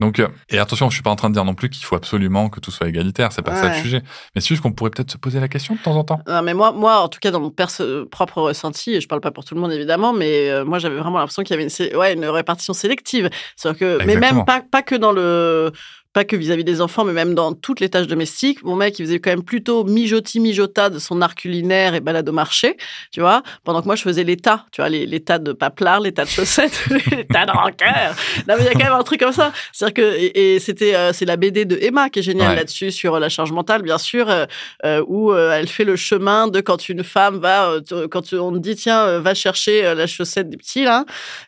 Donc, 0.00 0.18
euh, 0.18 0.28
et 0.48 0.58
attention, 0.58 0.88
je 0.88 0.94
suis 0.94 1.02
pas 1.02 1.10
en 1.10 1.16
train 1.16 1.28
de 1.28 1.34
dire 1.34 1.44
non 1.44 1.54
plus 1.54 1.68
qu'il 1.70 1.84
faut 1.84 1.94
absolument 1.96 2.48
que 2.48 2.58
tout 2.60 2.70
soit 2.70 2.88
égalitaire, 2.88 3.32
c'est 3.32 3.42
pas 3.42 3.54
ça 3.54 3.68
le 3.68 3.74
sujet. 3.82 4.02
Mais 4.34 4.40
c'est 4.40 4.48
juste 4.48 4.62
qu'on 4.62 4.72
pourrait 4.72 4.90
peut-être 4.90 5.10
se 5.10 5.18
poser 5.18 5.40
la 5.40 5.48
question 5.48 5.74
de 5.74 5.80
temps 5.80 5.94
en 5.96 6.04
temps. 6.04 6.20
Non, 6.26 6.42
mais 6.42 6.54
moi, 6.54 6.72
moi, 6.72 7.00
en 7.00 7.08
tout 7.08 7.18
cas, 7.20 7.30
dans 7.30 7.40
mon 7.40 7.50
perso- 7.50 8.06
propre 8.06 8.40
ressenti, 8.40 8.94
et 8.94 9.00
je 9.00 9.08
parle 9.08 9.20
pas 9.20 9.30
pour 9.30 9.44
tout 9.44 9.54
le 9.54 9.60
monde 9.60 9.72
évidemment, 9.72 10.12
mais 10.12 10.48
euh, 10.50 10.64
moi, 10.64 10.78
j'avais 10.78 10.96
vraiment 10.96 11.18
l'impression 11.18 11.42
qu'il 11.42 11.52
y 11.52 11.54
avait 11.54 11.64
une, 11.64 11.68
sé- 11.70 11.94
ouais, 11.94 12.14
une 12.14 12.24
répartition 12.24 12.72
sélective. 12.72 13.28
C'est-à-dire 13.56 13.78
que, 13.78 14.04
mais 14.04 14.16
même 14.16 14.44
pas, 14.46 14.62
pas 14.62 14.82
que 14.82 14.94
dans 14.94 15.12
le, 15.12 15.70
pas 16.12 16.24
que 16.24 16.34
vis-à-vis 16.36 16.64
des 16.64 16.80
enfants, 16.80 17.04
mais 17.04 17.12
même 17.12 17.34
dans 17.34 17.52
toutes 17.52 17.80
les 17.80 17.88
tâches 17.88 18.06
domestiques. 18.08 18.62
Mon 18.64 18.74
mec, 18.76 18.98
il 18.98 19.06
faisait 19.06 19.20
quand 19.20 19.30
même 19.30 19.44
plutôt 19.44 19.84
mijoti 19.84 20.40
mijota 20.40 20.90
de 20.90 20.98
son 20.98 21.22
art 21.22 21.34
culinaire 21.34 21.94
et 21.94 22.00
balade 22.00 22.28
au 22.28 22.32
marché, 22.32 22.76
tu 23.12 23.20
vois, 23.20 23.42
pendant 23.64 23.80
que 23.80 23.86
moi, 23.86 23.94
je 23.96 24.02
faisais 24.02 24.24
les 24.24 24.36
tas, 24.36 24.66
tu 24.72 24.80
vois, 24.80 24.88
les, 24.88 25.06
les 25.06 25.20
tas 25.20 25.38
de 25.38 25.52
paplards, 25.52 26.00
les 26.00 26.12
tas 26.12 26.24
de 26.24 26.30
chaussettes, 26.30 26.84
les 27.10 27.26
tas 27.26 27.46
de 27.46 27.52
rancœur. 27.52 28.14
Non, 28.48 28.54
mais 28.58 28.60
il 28.60 28.64
y 28.64 28.68
a 28.68 28.72
quand 28.72 28.84
même 28.84 28.92
un 28.92 29.02
truc 29.02 29.20
comme 29.20 29.32
ça. 29.32 29.52
C'est-à-dire 29.72 29.94
que, 29.94 30.16
et, 30.18 30.54
et 30.56 30.58
c'était, 30.58 30.94
euh, 30.94 31.12
c'est 31.12 31.24
la 31.26 31.36
BD 31.36 31.64
de 31.64 31.78
Emma 31.80 32.10
qui 32.10 32.18
est 32.18 32.22
géniale 32.22 32.50
Ouais. 32.50 32.56
là-dessus, 32.56 32.90
sur 32.90 33.20
la 33.20 33.28
charge 33.28 33.52
mentale, 33.52 33.82
bien 33.82 33.98
sûr, 33.98 34.28
euh, 34.30 34.46
euh, 34.84 35.04
où 35.06 35.32
euh, 35.32 35.52
elle 35.52 35.68
fait 35.68 35.84
le 35.84 35.94
chemin 35.96 36.48
de 36.48 36.60
quand 36.60 36.88
une 36.88 37.04
femme 37.04 37.38
va, 37.38 37.70
euh, 37.92 38.08
quand 38.10 38.32
on 38.32 38.50
dit, 38.52 38.74
tiens, 38.76 39.02
euh, 39.06 39.20
va 39.20 39.34
chercher 39.34 39.84
euh, 39.86 39.94
la 39.94 40.06
chaussette 40.06 40.48
des 40.48 40.56
petits, 40.56 40.84
là, 40.84 41.04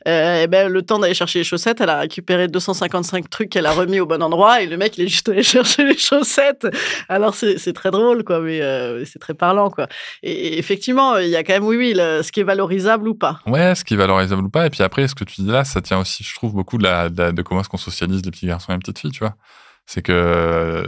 euh, 0.07 0.42
et 0.42 0.47
ben, 0.47 0.69
le 0.69 0.83
temps 0.83 0.99
d'aller 0.99 1.14
chercher 1.14 1.40
les 1.40 1.45
chaussettes, 1.45 1.81
elle 1.81 1.88
a 1.90 2.00
récupéré 2.00 2.47
255 2.49 3.28
trucs 3.31 3.49
qu'elle 3.50 3.66
a 3.66 3.73
remis 3.73 3.99
au 4.00 4.07
bon 4.07 4.23
endroit, 4.23 4.52
et 4.61 4.67
le 4.67 4.77
mec, 4.77 4.99
il 4.99 5.05
est 5.05 5.09
juste 5.09 5.29
allé 5.29 5.43
chercher 5.43 5.85
les 5.85 5.97
chaussettes. 5.97 6.67
Alors, 7.09 7.35
c'est 7.35 7.73
très 7.73 7.91
drôle, 7.91 8.25
quoi, 8.25 8.41
mais 8.41 8.61
euh, 8.61 9.05
c'est 9.05 9.19
très 9.19 9.35
parlant, 9.35 9.71
quoi. 9.71 9.87
Et, 10.23 10.59
effectivement, 10.59 11.17
il 11.17 11.29
y 11.29 11.37
a 11.37 11.45
quand 11.45 11.55
même, 11.55 11.65
oui, 11.65 11.77
oui, 11.77 11.95
ce 11.95 12.31
qui 12.33 12.41
est 12.41 12.45
valorisable 12.45 13.09
ou 13.09 13.15
pas. 13.15 13.41
Ouais, 13.47 13.75
ce 13.75 13.85
qui 13.85 13.95
est 13.95 13.97
valorisable 13.97 14.45
ou 14.45 14.51
pas. 14.51 14.67
Et 14.67 14.71
puis 14.71 14.83
après, 14.83 15.09
ce 15.09 15.15
que 15.15 15.25
tu 15.25 15.43
dis 15.43 15.51
là, 15.51 15.65
ça 15.65 15.81
tient 15.81 15.99
aussi, 15.99 16.25
je 16.25 16.35
trouve, 16.35 16.53
beaucoup 16.53 16.79
de, 16.79 17.31
de, 17.31 17.43
comment 17.43 17.61
est-ce 17.61 17.69
qu'on 17.69 17.77
socialise 17.77 18.25
les 18.25 18.31
petits 18.31 18.47
garçons 18.47 18.73
et 18.73 18.75
les 18.75 18.81
petites 18.81 18.99
filles, 18.99 19.13
tu 19.13 19.21
vois. 19.21 19.35
C'est 19.87 20.03
que, 20.03 20.87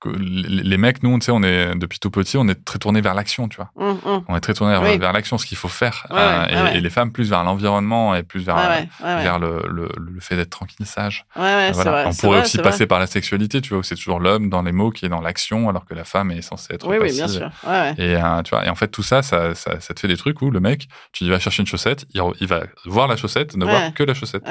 que 0.00 0.08
les 0.10 0.76
mecs, 0.76 1.02
nous, 1.02 1.10
on 1.28 1.42
est, 1.42 1.74
depuis 1.76 1.98
tout 1.98 2.10
petit, 2.10 2.36
on 2.36 2.46
est 2.48 2.64
très 2.64 2.78
tourné 2.78 3.00
vers 3.00 3.14
l'action, 3.14 3.48
tu 3.48 3.56
vois. 3.56 3.70
Hum, 3.76 3.98
hum. 4.04 4.24
On 4.28 4.36
est 4.36 4.40
très 4.40 4.54
tourné 4.54 4.72
vers, 4.72 4.82
Oui. 4.82 4.98
vers 4.98 5.12
l'action, 5.12 5.38
ce 5.38 5.46
qu'il 5.46 5.56
faut 5.56 5.68
faire. 5.68 6.06
Ouais, 6.10 6.16
ouais, 6.16 6.22
Euh, 6.22 6.46
et, 6.46 6.54
ouais, 6.54 6.62
ouais. 6.62 6.76
et 6.78 6.80
les 6.80 6.90
femmes 6.90 7.10
plus 7.12 7.28
vers 7.30 7.42
l'environnement 7.44 8.14
et 8.14 8.22
plus 8.22 8.44
vers, 8.44 8.56
vers 9.02 9.38
le, 9.38 9.62
le, 9.68 9.88
le 9.98 10.20
fait 10.20 10.36
d'être 10.36 10.50
tranquille, 10.50 10.86
sage. 10.86 11.24
Voilà. 11.34 11.72
vrai, 11.72 12.04
On 12.06 12.12
pourrait 12.14 12.38
vrai, 12.38 12.40
aussi 12.46 12.56
vrai. 12.58 12.64
passer 12.70 12.86
par 12.86 12.98
la 13.00 13.06
sexualité, 13.06 13.60
tu 13.60 13.70
vois, 13.70 13.78
où 13.78 13.82
c'est 13.82 13.96
toujours 13.96 14.20
l'homme 14.20 14.48
dans 14.50 14.62
les 14.62 14.72
mots 14.72 14.90
qui 14.90 15.06
est 15.06 15.08
dans 15.08 15.20
l'action, 15.20 15.68
alors 15.68 15.84
que 15.84 15.94
la 15.94 16.04
femme 16.04 16.30
est 16.30 16.42
censée 16.42 16.74
être 16.74 16.86
Oui, 16.86 16.96
oui, 17.00 17.08
passive. 17.08 17.24
bien 17.24 17.28
sûr. 17.28 17.50
Et, 17.98 18.14
euh, 18.16 18.42
tu 18.42 18.50
vois, 18.50 18.64
et 18.66 18.68
en 18.70 18.74
fait, 18.74 18.88
tout 18.88 19.02
ça, 19.02 19.22
ça, 19.22 19.54
ça, 19.54 19.80
ça 19.80 19.94
te 19.94 20.00
fait 20.00 20.08
des 20.08 20.16
trucs 20.16 20.40
où 20.42 20.50
le 20.50 20.60
mec, 20.60 20.88
tu 21.12 21.24
dis, 21.24 21.30
va 21.30 21.38
chercher 21.38 21.62
une 21.62 21.66
chaussette, 21.66 22.06
il, 22.14 22.46
va 22.46 22.62
voir 22.86 23.08
la 23.08 23.16
chaussette, 23.16 23.56
ne 23.56 23.64
voir 23.64 23.92
que 23.94 24.02
la 24.04 24.14
chaussette. 24.14 24.44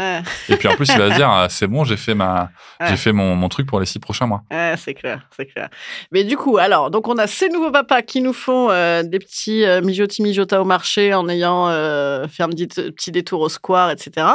Et 0.50 0.58
puis 0.58 0.68
en 0.68 0.76
plus, 0.76 0.90
il 0.90 0.98
va 1.00 1.10
dire, 1.12 1.30
ah, 1.32 1.48
c'est 1.50 1.68
bon, 1.68 1.84
j'ai 1.84 1.98
fait 1.98 2.14
ma, 2.16 2.50
j'ai 2.88 2.98
fait 2.98 3.12
mon, 3.14 3.36
mon 3.36 3.50
truc 3.50 3.66
pour 3.68 3.80
les 3.80 3.86
six 3.86 4.00
prochains 4.00 4.26
mois. 4.28 4.44
C'est 4.78 4.94
clair, 4.94 5.22
c'est 5.38 5.46
clair. 5.46 5.70
Mais 6.12 6.24
du 6.24 6.36
coup, 6.36 6.58
alors, 6.58 6.90
donc 6.90 7.08
on 7.08 7.18
a 7.18 7.28
ces 7.28 7.50
nouveaux 7.50 7.72
papas 7.72 8.02
qui 8.02 8.22
nous 8.22 8.34
font 8.34 8.70
euh, 8.70 9.04
des 9.04 9.20
petits 9.20 9.64
euh, 9.64 9.82
mijoti 9.82 10.24
mijota 10.24 10.62
au 10.62 10.66
marché 10.66 11.14
en 11.14 11.30
ayant 11.30 11.70
euh, 11.70 12.28
fait 12.28 12.44
un 12.44 12.50
petit, 12.50 12.68
petit 12.68 13.12
détour 13.12 13.42
au 13.42 13.50
square, 13.50 13.92
etc. 13.92 14.28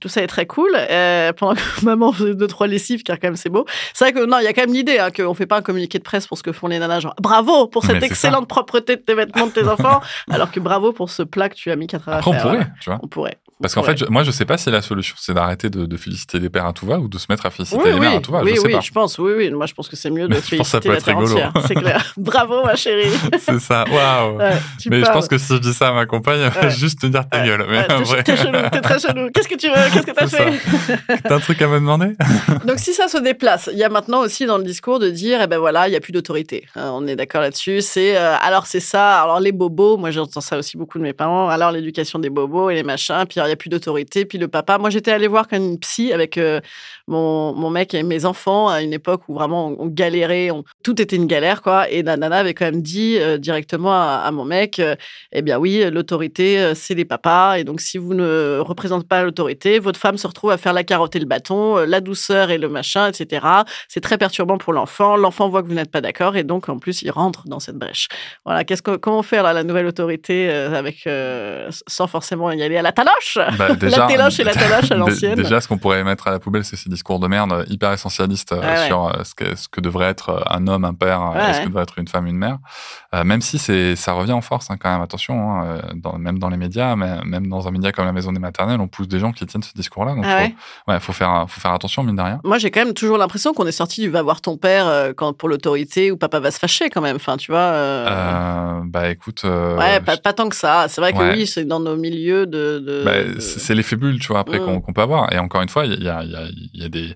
Tout 0.00 0.08
ça 0.08 0.22
est 0.22 0.26
très 0.26 0.46
cool. 0.46 0.70
Euh, 0.74 1.32
pendant 1.36 1.54
que 1.54 1.84
maman 1.84 2.12
faisait 2.12 2.34
deux 2.34 2.46
trois 2.46 2.66
lessives, 2.66 3.02
car 3.02 3.18
quand 3.18 3.28
même 3.28 3.36
c'est 3.36 3.48
beau. 3.48 3.64
C'est 3.94 4.04
vrai 4.04 4.12
que 4.12 4.26
non, 4.26 4.38
il 4.38 4.44
y 4.44 4.46
a 4.46 4.52
quand 4.52 4.62
même 4.62 4.74
l'idée 4.74 4.98
hein, 4.98 5.10
qu'on 5.10 5.34
fait 5.34 5.46
pas 5.46 5.56
un 5.56 5.62
communiqué 5.62 5.98
de 5.98 6.04
presse 6.04 6.26
pour 6.26 6.36
ce 6.36 6.42
que 6.42 6.52
font 6.52 6.66
les 6.66 6.78
nanas, 6.78 7.00
genre 7.00 7.14
bravo 7.20 7.66
pour 7.66 7.84
cette 7.84 8.02
excellente 8.02 8.48
propreté 8.48 8.96
de 8.96 9.00
tes 9.00 9.14
vêtements 9.14 9.46
de 9.46 9.52
tes 9.52 9.66
enfants, 9.66 10.00
alors 10.30 10.50
que 10.50 10.60
bravo 10.60 10.92
pour 10.92 11.10
ce 11.10 11.22
plat 11.22 11.48
que 11.48 11.54
tu 11.54 11.70
as 11.70 11.76
mis 11.76 11.86
quatre 11.86 12.08
heures 12.08 12.16
à 12.16 12.18
Après, 12.18 12.30
on 12.30 12.40
pourrait, 12.40 12.66
tu 12.80 12.90
vois. 12.90 13.00
On 13.02 13.08
pourrait. 13.08 13.38
Parce 13.62 13.74
qu'en 13.74 13.82
fait, 13.84 13.96
je- 13.96 14.04
moi, 14.06 14.24
je 14.24 14.30
sais 14.30 14.44
pas 14.44 14.58
si 14.58 14.70
la 14.70 14.82
solution, 14.82 15.14
c'est 15.18 15.32
d'arrêter 15.32 15.70
de, 15.70 15.86
de 15.86 15.96
féliciter 15.96 16.38
les 16.40 16.50
pères 16.50 16.66
à 16.66 16.72
tout 16.72 16.86
va 16.86 16.98
ou 16.98 17.08
de 17.08 17.18
se 17.18 17.26
mettre 17.28 17.46
à 17.46 17.50
féliciter 17.50 17.78
oui, 17.78 17.88
les 17.88 17.94
oui, 17.94 18.00
mères 18.00 18.16
à 18.16 18.20
tout 18.20 18.32
va. 18.32 18.42
oui, 18.42 18.50
je 18.56 18.60
sais 18.60 18.66
oui, 18.66 18.72
pas. 18.72 18.80
je 18.80 18.90
pense, 18.90 19.18
oui, 19.18 19.32
oui. 19.36 19.50
Moi, 19.50 19.66
je 19.66 19.74
pense 19.74 19.88
que 19.88 19.96
c'est 19.96 20.10
mieux 20.10 20.26
de 20.28 20.34
je 20.50 20.56
pense 20.56 20.58
que 20.58 20.64
ça 20.64 20.80
féliciter 20.80 20.80
peut 20.80 20.88
la 20.90 20.96
être 20.96 21.06
rigolo. 21.06 21.32
entière. 21.32 21.52
C'est 21.66 21.74
clair. 21.76 22.12
Bravo, 22.16 22.64
ma 22.64 22.74
chérie. 22.76 23.10
c'est 23.38 23.60
ça. 23.60 23.84
Waouh. 23.90 24.38
Ouais, 24.38 24.50
Mais 24.90 25.00
je 25.04 25.10
pense 25.10 25.28
que 25.28 25.38
si 25.38 25.54
je 25.54 25.58
dis 25.60 25.72
ça 25.72 25.88
à 25.88 25.92
ma 25.92 26.04
compagne, 26.06 26.40
elle 26.40 26.50
va 26.50 26.60
Ouais. 26.62 26.70
juste 26.70 27.00
te 27.00 27.06
dire 27.06 27.28
ta 27.28 27.44
gueule. 27.46 27.64
Mais 27.70 27.86
t'es- 27.86 27.94
vrai, 28.02 28.22
T'es 28.24 28.36
chelou, 28.36 28.58
t'es 28.72 28.80
très 28.80 28.98
chelou. 28.98 29.30
Qu'est-ce 29.32 29.48
que 29.48 29.54
tu 29.56 29.68
veux? 29.68 29.74
Qu'est-ce 29.92 30.06
que 30.06 30.10
t'as 30.12 30.26
fait? 30.26 31.18
T'as 31.24 31.36
un 31.36 31.40
truc 31.40 31.62
à 31.62 31.68
me 31.68 31.74
demander? 31.76 32.12
Donc, 32.66 32.78
si 32.78 32.92
ça 32.92 33.06
se 33.08 33.18
déplace, 33.18 33.70
il 33.72 33.78
y 33.78 33.84
a 33.84 33.88
maintenant 33.88 34.20
aussi 34.20 34.46
dans 34.46 34.58
le 34.58 34.64
discours 34.64 34.98
de 34.98 35.10
dire, 35.10 35.40
eh 35.42 35.46
ben 35.46 35.58
voilà, 35.58 35.86
il 35.86 35.90
n'y 35.92 35.96
a 35.96 36.00
plus 36.00 36.12
d'autorité. 36.12 36.66
Hein, 36.74 36.90
on 36.92 37.06
est 37.06 37.16
d'accord 37.16 37.40
là-dessus. 37.40 37.80
C'est 37.82 38.16
euh, 38.16 38.34
alors 38.42 38.66
c'est 38.66 38.80
ça. 38.80 39.20
Alors 39.22 39.38
les 39.40 39.52
bobos, 39.52 39.96
moi 39.96 40.10
j'entends 40.10 40.40
ça 40.40 40.58
aussi 40.58 40.76
beaucoup 40.76 40.98
de 40.98 41.04
mes 41.04 41.12
parents. 41.12 41.48
Alors 41.48 41.70
l'éducation 41.70 42.18
des 42.18 42.30
bobos 42.30 42.70
et 42.70 42.74
les 42.74 42.82
machins. 42.82 43.24
Puis 43.28 43.40
plus 43.56 43.68
d'autorité. 43.68 44.24
Puis 44.24 44.38
le 44.38 44.48
papa. 44.48 44.78
Moi 44.78 44.90
j'étais 44.90 45.10
allée 45.10 45.28
voir 45.28 45.46
une 45.52 45.78
psy 45.78 46.12
avec 46.12 46.38
euh, 46.38 46.60
mon, 47.06 47.54
mon 47.54 47.70
mec 47.70 47.94
et 47.94 48.02
mes 48.02 48.24
enfants 48.24 48.68
à 48.68 48.82
une 48.82 48.92
époque 48.92 49.22
où 49.28 49.34
vraiment 49.34 49.74
on, 49.78 49.86
galérait, 49.86 50.50
tout 50.82 51.00
était 51.00 51.16
une 51.16 51.26
galère 51.26 51.62
quoi. 51.62 51.88
Et 51.90 52.02
la 52.02 52.16
nana 52.16 52.38
avait 52.38 52.54
quand 52.54 52.64
même 52.64 52.82
dit 52.82 53.18
euh, 53.18 53.38
directement 53.38 53.92
à, 53.92 54.30
mon 54.32 54.44
mec, 54.44 54.78
euh, 54.78 54.96
eh 55.32 55.42
bien 55.42 55.58
oui, 55.58 55.84
l'autorité 55.90 56.72
c'est 56.74 56.94
les 56.94 57.04
papas. 57.04 57.58
Et 57.58 57.64
donc 57.64 57.80
si 57.80 57.98
vous 57.98 58.14
ne 58.14 58.58
représentez 58.60 59.06
pas 59.06 59.22
l'autorité, 59.22 59.78
votre 59.78 59.98
femme 59.98 60.18
se 60.18 60.26
retrouve 60.26 60.50
à 60.50 60.56
faire 60.56 60.72
la 60.72 60.84
carotte 60.84 61.14
et 61.16 61.20
le 61.20 61.26
bâton, 61.26 61.76
la 61.76 62.00
douceur 62.00 62.50
et 62.50 62.58
le 62.58 62.68
machin, 62.68 63.08
etc. 63.08 63.46
C'est 63.88 64.00
très 64.00 64.18
perturbant 64.18 64.58
pour 64.58 64.72
l'enfant. 64.72 65.16
L'enfant 65.16 65.48
voit 65.48 65.62
que 65.62 65.68
vous 65.68 65.74
n'êtes 65.74 65.90
pas 65.90 66.00
d'accord 66.00 66.36
et 66.36 66.44
donc 66.44 66.68
en 66.68 66.78
plus 66.78 67.02
il 67.02 67.10
rentre 67.10 67.46
dans 67.46 67.60
cette 67.60 67.76
brèche. 67.76 68.08
Voilà, 68.44 68.64
qu'est-ce 68.64 68.82
que 68.82 68.96
comment 68.96 69.22
faire 69.22 69.42
là, 69.42 69.52
la 69.52 69.64
nouvelle 69.64 69.86
autorité 69.86 70.50
avec 70.50 71.08
sans 71.86 72.06
forcément 72.06 72.50
y 72.52 72.62
aller 72.62 72.76
à 72.76 72.82
la 72.82 72.92
taloche? 72.92 73.33
Bah, 73.36 73.68
La 73.68 74.06
téloche 74.06 74.40
et 74.40 74.44
la 74.44 74.54
taloche 74.54 74.90
à 74.90 74.94
l'ancienne. 74.96 75.34
Déjà, 75.34 75.60
ce 75.60 75.68
qu'on 75.68 75.78
pourrait 75.78 76.02
mettre 76.04 76.28
à 76.28 76.30
la 76.30 76.38
poubelle, 76.38 76.64
c'est 76.64 76.76
ces 76.76 76.88
discours 76.88 77.18
de 77.20 77.26
merde 77.28 77.52
euh, 77.52 77.64
hyper 77.68 77.92
essentialistes 77.92 78.52
euh, 78.52 78.60
Ouais, 78.60 78.66
ouais. 78.80 78.86
sur 78.86 79.06
euh, 79.06 79.22
ce, 79.24 79.34
que, 79.34 79.54
ce 79.54 79.68
que 79.68 79.80
devrait 79.80 80.06
être 80.06 80.44
un 80.50 80.66
homme, 80.66 80.84
un 80.84 80.94
père, 80.94 81.20
euh, 81.22 81.34
Ouais, 81.34 81.50
et 81.50 81.54
ce 81.54 81.60
que 81.60 81.66
devrait 81.68 81.82
être 81.82 81.98
une 81.98 82.08
femme, 82.08 82.26
une 82.26 82.36
mère. 82.36 82.58
Euh, 83.14 83.24
même 83.24 83.40
si 83.40 83.58
ça 83.58 84.12
revient 84.12 84.32
en 84.32 84.40
force, 84.40 84.70
hein, 84.70 84.76
quand 84.80 84.92
même, 84.92 85.02
attention, 85.02 85.60
hein, 85.60 85.78
dans, 85.94 86.18
même 86.18 86.38
dans 86.38 86.48
les 86.48 86.56
médias, 86.56 86.96
mais 86.96 87.22
même 87.24 87.48
dans 87.48 87.66
un 87.68 87.70
média 87.70 87.92
comme 87.92 88.06
la 88.06 88.12
Maison 88.12 88.32
des 88.32 88.40
Maternelles, 88.40 88.80
on 88.80 88.88
pousse 88.88 89.08
des 89.08 89.18
gens 89.18 89.32
qui 89.32 89.46
tiennent 89.46 89.62
ce 89.62 89.72
discours-là. 89.74 90.14
Donc, 90.14 90.24
Ah 90.26 90.30
faut, 90.38 90.42
ouais 90.44 90.54
ouais, 90.88 91.00
faut 91.00 91.12
faire, 91.12 91.46
faut 91.48 91.60
faire 91.60 91.72
attention, 91.72 92.02
mine 92.02 92.16
de 92.16 92.22
rien. 92.22 92.40
Moi, 92.44 92.58
j'ai 92.58 92.70
quand 92.70 92.84
même 92.84 92.94
toujours 92.94 93.18
l'impression 93.18 93.52
qu'on 93.54 93.66
est 93.66 93.72
sorti 93.72 94.00
du 94.02 94.10
va 94.10 94.22
voir 94.22 94.40
ton 94.40 94.56
père 94.56 95.12
quand 95.16 95.32
pour 95.32 95.48
l'autorité 95.48 96.10
ou 96.10 96.16
papa 96.16 96.40
va 96.40 96.50
se 96.50 96.58
fâcher 96.58 96.90
quand 96.90 97.00
même. 97.00 97.16
Enfin, 97.16 97.36
tu 97.36 97.50
vois. 97.52 97.58
euh, 97.60 98.06
Euh, 98.08 98.80
bah, 98.84 99.08
écoute. 99.10 99.44
Ouais, 99.44 100.00
pas, 100.00 100.16
pas 100.16 100.32
tant 100.32 100.48
que 100.48 100.56
ça. 100.56 100.86
C'est 100.88 101.00
vrai 101.00 101.12
que 101.12 101.32
oui, 101.32 101.46
c'est 101.46 101.64
dans 101.64 101.80
nos 101.80 101.96
milieux 101.96 102.46
de. 102.46 102.78
de- 102.78 103.02
Bah, 103.04 103.12
de- 103.34 103.40
c'est 103.40 103.74
l'effet 103.74 103.96
bulle, 103.96 104.18
tu 104.18 104.28
vois, 104.28 104.40
après 104.40 104.58
Mm. 104.60 104.80
qu'on 104.82 104.92
peut 104.92 105.02
avoir. 105.02 105.32
Et 105.32 105.38
encore 105.38 105.62
une 105.62 105.68
fois, 105.68 105.86
il 105.86 106.02
y 106.02 106.08
a, 106.08 106.22
y 106.24 106.34
a, 106.36 106.46
y 106.72 106.84
a 106.84 106.88
des, 106.88 107.14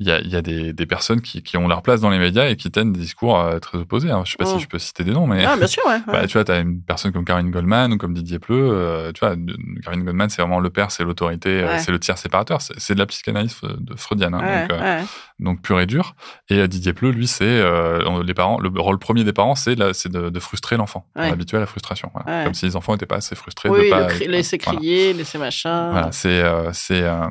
y 0.00 0.10
a, 0.10 0.20
y 0.20 0.34
a 0.36 0.42
des, 0.42 0.72
des 0.72 0.86
personnes 0.86 1.20
qui, 1.20 1.42
qui 1.42 1.56
ont 1.56 1.68
leur 1.68 1.82
place 1.82 2.00
dans 2.00 2.10
les 2.10 2.18
médias 2.18 2.48
et 2.48 2.56
qui 2.56 2.70
tiennent 2.70 2.92
des 2.92 3.00
discours 3.00 3.38
euh, 3.38 3.58
très 3.58 3.78
opposés. 3.78 4.10
hein. 4.10 4.22
Je 4.24 4.32
sais 4.32 4.36
pas 4.38 4.44
Mm. 4.44 4.58
si 4.58 4.60
je 4.60 4.68
peux 4.68 4.78
citer 4.78 5.04
des 5.04 5.12
noms, 5.12 5.26
mais 5.26 5.44
Ah, 5.44 5.56
bien 5.56 5.66
sûr, 5.66 5.82
ouais. 5.86 5.98
bah, 6.06 6.20
ouais. 6.22 6.26
tu 6.26 6.32
vois, 6.34 6.44
t'as 6.44 6.60
une 6.60 6.82
personne 6.82 7.12
comme 7.12 7.24
Karine 7.24 7.50
Goldman 7.50 7.92
ou 7.92 7.96
comme 7.98 8.14
Didier 8.14 8.38
Pleu. 8.38 8.56
euh, 8.72 9.12
tu 9.12 9.20
vois, 9.20 9.36
Karine 9.84 10.04
Goldman, 10.04 10.28
c'est 10.30 10.42
vraiment 10.42 10.60
le 10.60 10.70
père, 10.70 10.90
c'est 10.90 11.04
l'autorité, 11.04 11.62
euh, 11.62 11.66
Ouais. 11.68 11.78
c'est 11.78 11.92
le 11.92 11.98
tiers 11.98 12.18
séparateur. 12.18 12.60
C'est 12.60 12.94
de 12.94 12.98
la 12.98 13.06
psychanalyse 13.06 13.56
euh, 13.64 13.74
de 13.78 13.94
freudienne, 13.96 14.34
hein, 14.34 14.40
Ouais, 14.40 14.62
donc, 14.68 14.72
euh, 14.72 14.98
ouais. 15.00 15.04
Donc 15.40 15.60
pur 15.62 15.80
et 15.80 15.86
dur. 15.86 16.14
Et 16.48 16.66
Didier 16.68 16.92
Pleu, 16.92 17.10
lui, 17.10 17.26
c'est 17.26 17.44
euh, 17.44 18.22
les 18.22 18.34
parents. 18.34 18.58
Le 18.60 18.70
rôle 18.80 18.98
premier 18.98 19.24
des 19.24 19.32
parents, 19.32 19.54
c'est 19.54 19.74
de, 19.76 20.30
de 20.30 20.40
frustrer 20.40 20.76
l'enfant, 20.76 21.06
Ouais. 21.16 21.28
habitué 21.30 21.56
à 21.56 21.60
la 21.60 21.66
frustration. 21.66 22.10
Voilà. 22.14 22.38
Ouais. 22.38 22.44
Comme 22.44 22.54
si 22.54 22.66
les 22.66 22.76
enfants 22.76 22.92
n'étaient 22.92 23.06
pas 23.06 23.16
assez 23.16 23.34
frustrés 23.34 23.68
Oui, 23.68 23.86
de 23.86 23.90
pas. 23.90 24.06
cri- 24.06 24.26
laisser 24.28 24.58
voilà. 24.62 24.78
crier, 24.78 25.12
laisser 25.12 25.38
machin. 25.38 25.90
Voilà, 25.90 26.12
c'est 26.12 26.28
euh, 26.42 26.72
c'est 26.72 27.02
euh, 27.02 27.26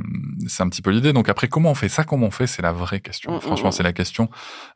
c'est 0.48 0.64
un 0.64 0.70
petit 0.70 0.82
peu 0.82 0.92
l'idée. 0.92 1.14
Donc 1.14 1.30
après, 1.30 1.48
comment 1.48 1.72
on 1.72 1.76
fait 1.76 1.90
ça? 1.90 2.04
Comment 2.04 2.28
on 2.28 2.32
fait? 2.32 2.48
C'est 2.48 2.62
la 2.62 2.72
vraie 2.74 3.00
question. 3.00 3.38
Mm, 3.38 3.42
Franchement, 3.42 3.70
mm, 3.70 3.74
c'est 3.74 3.84
la 3.84 3.94
question 3.94 4.30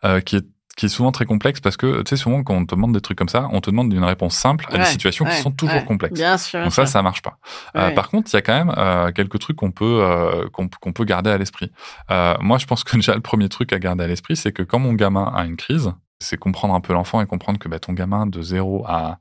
euh, 0.06 0.22
qui 0.22 0.38
est 0.38 0.46
qui 0.78 0.86
est 0.86 0.90
souvent 0.90 1.12
très 1.12 1.26
complexe 1.26 1.60
parce 1.60 1.76
que 1.76 2.04
tu 2.04 2.10
sais 2.10 2.16
souvent 2.16 2.44
quand 2.44 2.54
on 2.54 2.66
te 2.66 2.74
demande 2.76 2.94
des 2.94 3.02
trucs 3.02 3.18
comme 3.18 3.28
ça, 3.28 3.50
on 3.52 3.60
te 3.60 3.70
demande 3.70 3.92
une 3.92 4.04
réponse 4.04 4.36
simple 4.36 4.66
à 4.70 4.74
des 4.74 4.78
Ouais, 4.80 4.86
situations 4.86 5.26
qui 5.26 5.36
sont 5.36 5.52
toujours 5.52 5.76
ouais. 5.76 5.84
complexes. 5.86 6.14
Bien 6.18 6.38
sûr. 6.38 6.64
Donc 6.64 6.72
ça, 6.72 6.86
ça 6.86 7.02
marche 7.02 7.22
pas. 7.24 7.40
Euh, 7.76 7.92
par 7.92 8.10
contre, 8.10 8.30
il 8.32 8.36
y 8.36 8.38
a 8.38 8.42
quand 8.42 8.54
même 8.54 8.74
euh, 8.78 9.12
quelques 9.12 9.40
trucs 9.40 9.58
qu'on 9.58 9.72
peut 9.72 10.00
euh, 10.04 10.48
qu'on 10.54 10.70
qu'on 10.70 10.94
peut 10.94 11.04
garder 11.04 11.32
à 11.32 11.38
l'esprit. 11.38 11.72
Euh, 12.12 12.36
moi, 12.40 12.60
je 12.60 12.66
pense 12.68 12.84
que 12.84 12.96
déjà 12.96 13.16
le 13.16 13.22
premier 13.22 13.50
truc 13.50 13.74
à 13.74 13.80
garder 13.80 14.04
à 14.04 14.08
l'esprit, 14.08 14.36
c'est 14.36 14.54
que 14.54 14.64
quand 14.64 14.80
mon 14.80 14.94
gamin 14.94 15.34
a 15.36 15.44
une 15.46 15.58
crise, 15.58 15.92
c'est 16.20 16.38
comprendre 16.38 16.76
un 16.76 16.82
peu 16.82 16.94
l'enfant 16.94 17.22
et 17.22 17.26
comprendre 17.26 17.58
que 17.60 17.68
bah, 17.68 17.80
ton 17.80 17.94
gamin 17.94 18.28
de 18.28 18.42
0 18.42 18.86
à 18.88 19.18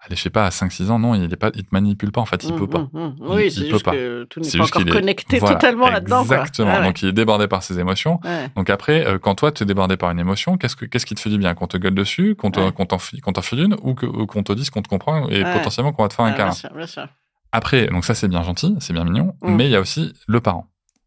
allez, 0.00 0.16
je 0.16 0.22
sais 0.22 0.30
pas, 0.30 0.46
à 0.46 0.50
5-6 0.50 0.90
ans, 0.90 0.98
non, 0.98 1.14
il 1.14 1.32
est 1.32 1.36
pas, 1.36 1.50
il 1.54 1.62
te 1.64 1.68
manipule 1.72 2.10
pas, 2.12 2.20
en 2.20 2.26
fait, 2.26 2.42
il 2.44 2.52
Mmh, 2.54 2.58
peut 2.58 2.66
pas. 2.66 2.78
mmh, 2.78 2.88
mmh. 2.92 3.14
Il- 3.18 3.26
Oui, 3.28 3.42
il 3.46 3.50
c'est 3.52 3.60
peut 3.62 3.66
juste 3.72 3.84
pas. 3.84 3.92
que 3.92 4.24
tout 4.24 4.40
n'est 4.40 4.50
pas 4.50 4.64
encore 4.64 4.82
est- 4.82 4.90
connecté 4.90 5.38
Voilà, 5.38 5.54
totalement 5.56 5.90
là-dedans. 5.90 6.22
Exactement. 6.22 6.74
Ouais. 6.78 6.82
Donc, 6.84 7.02
il 7.02 7.08
est 7.08 7.12
débordé 7.12 7.46
par 7.48 7.62
ses 7.62 7.78
émotions. 7.78 8.18
Ouais. 8.24 8.48
Donc 8.56 8.70
après, 8.70 9.06
euh, 9.06 9.18
quand 9.18 9.34
toi, 9.34 9.52
tu 9.52 9.62
es 9.62 9.66
débordé 9.66 9.96
par 9.96 10.10
une 10.10 10.18
émotion, 10.18 10.56
qu'est-ce, 10.56 10.76
que, 10.76 10.84
qu'est-ce 10.86 11.06
qui 11.06 11.14
te 11.14 11.20
fait 11.20 11.30
du 11.30 11.38
bien? 11.38 11.54
Qu'on 11.54 11.66
te 11.66 11.76
gueule 11.76 11.94
dessus, 11.94 12.34
qu'on, 12.34 12.50
te, 12.50 12.60
Ouais. 12.60 12.72
qu'on, 12.72 12.86
t'en, 12.86 12.98
qu'on 13.22 13.32
t'en 13.32 13.42
file 13.42 13.60
une, 13.60 13.76
ou, 13.82 13.94
qu'on 13.94 14.42
te 14.42 14.52
dise 14.52 14.70
qu'on 14.70 14.82
te 14.82 14.88
comprend 14.88 15.28
et 15.28 15.42
potentiellement 15.44 15.92
qu'on 15.92 16.02
va 16.02 16.08
te 16.08 16.14
faire 16.14 16.24
un 16.24 16.32
câlin. 16.32 16.44
bien 16.46 16.52
sûr, 16.52 16.70
bien 16.74 16.86
sûr. 16.86 17.06
Après, 17.52 17.86
donc 17.88 18.04
ça, 18.04 18.14
c'est 18.14 18.28
bien 18.28 18.42
gentil, 18.42 18.76
c'est 18.80 18.92
bien 18.92 19.04
mignon, 19.04 19.34
Mm. 19.42 19.54
mais 19.56 19.64
il 19.66 19.70
y 19.70 19.76
a 19.76 19.80
aussi 19.80 20.12
le 20.28 20.40
parent. 20.40 20.66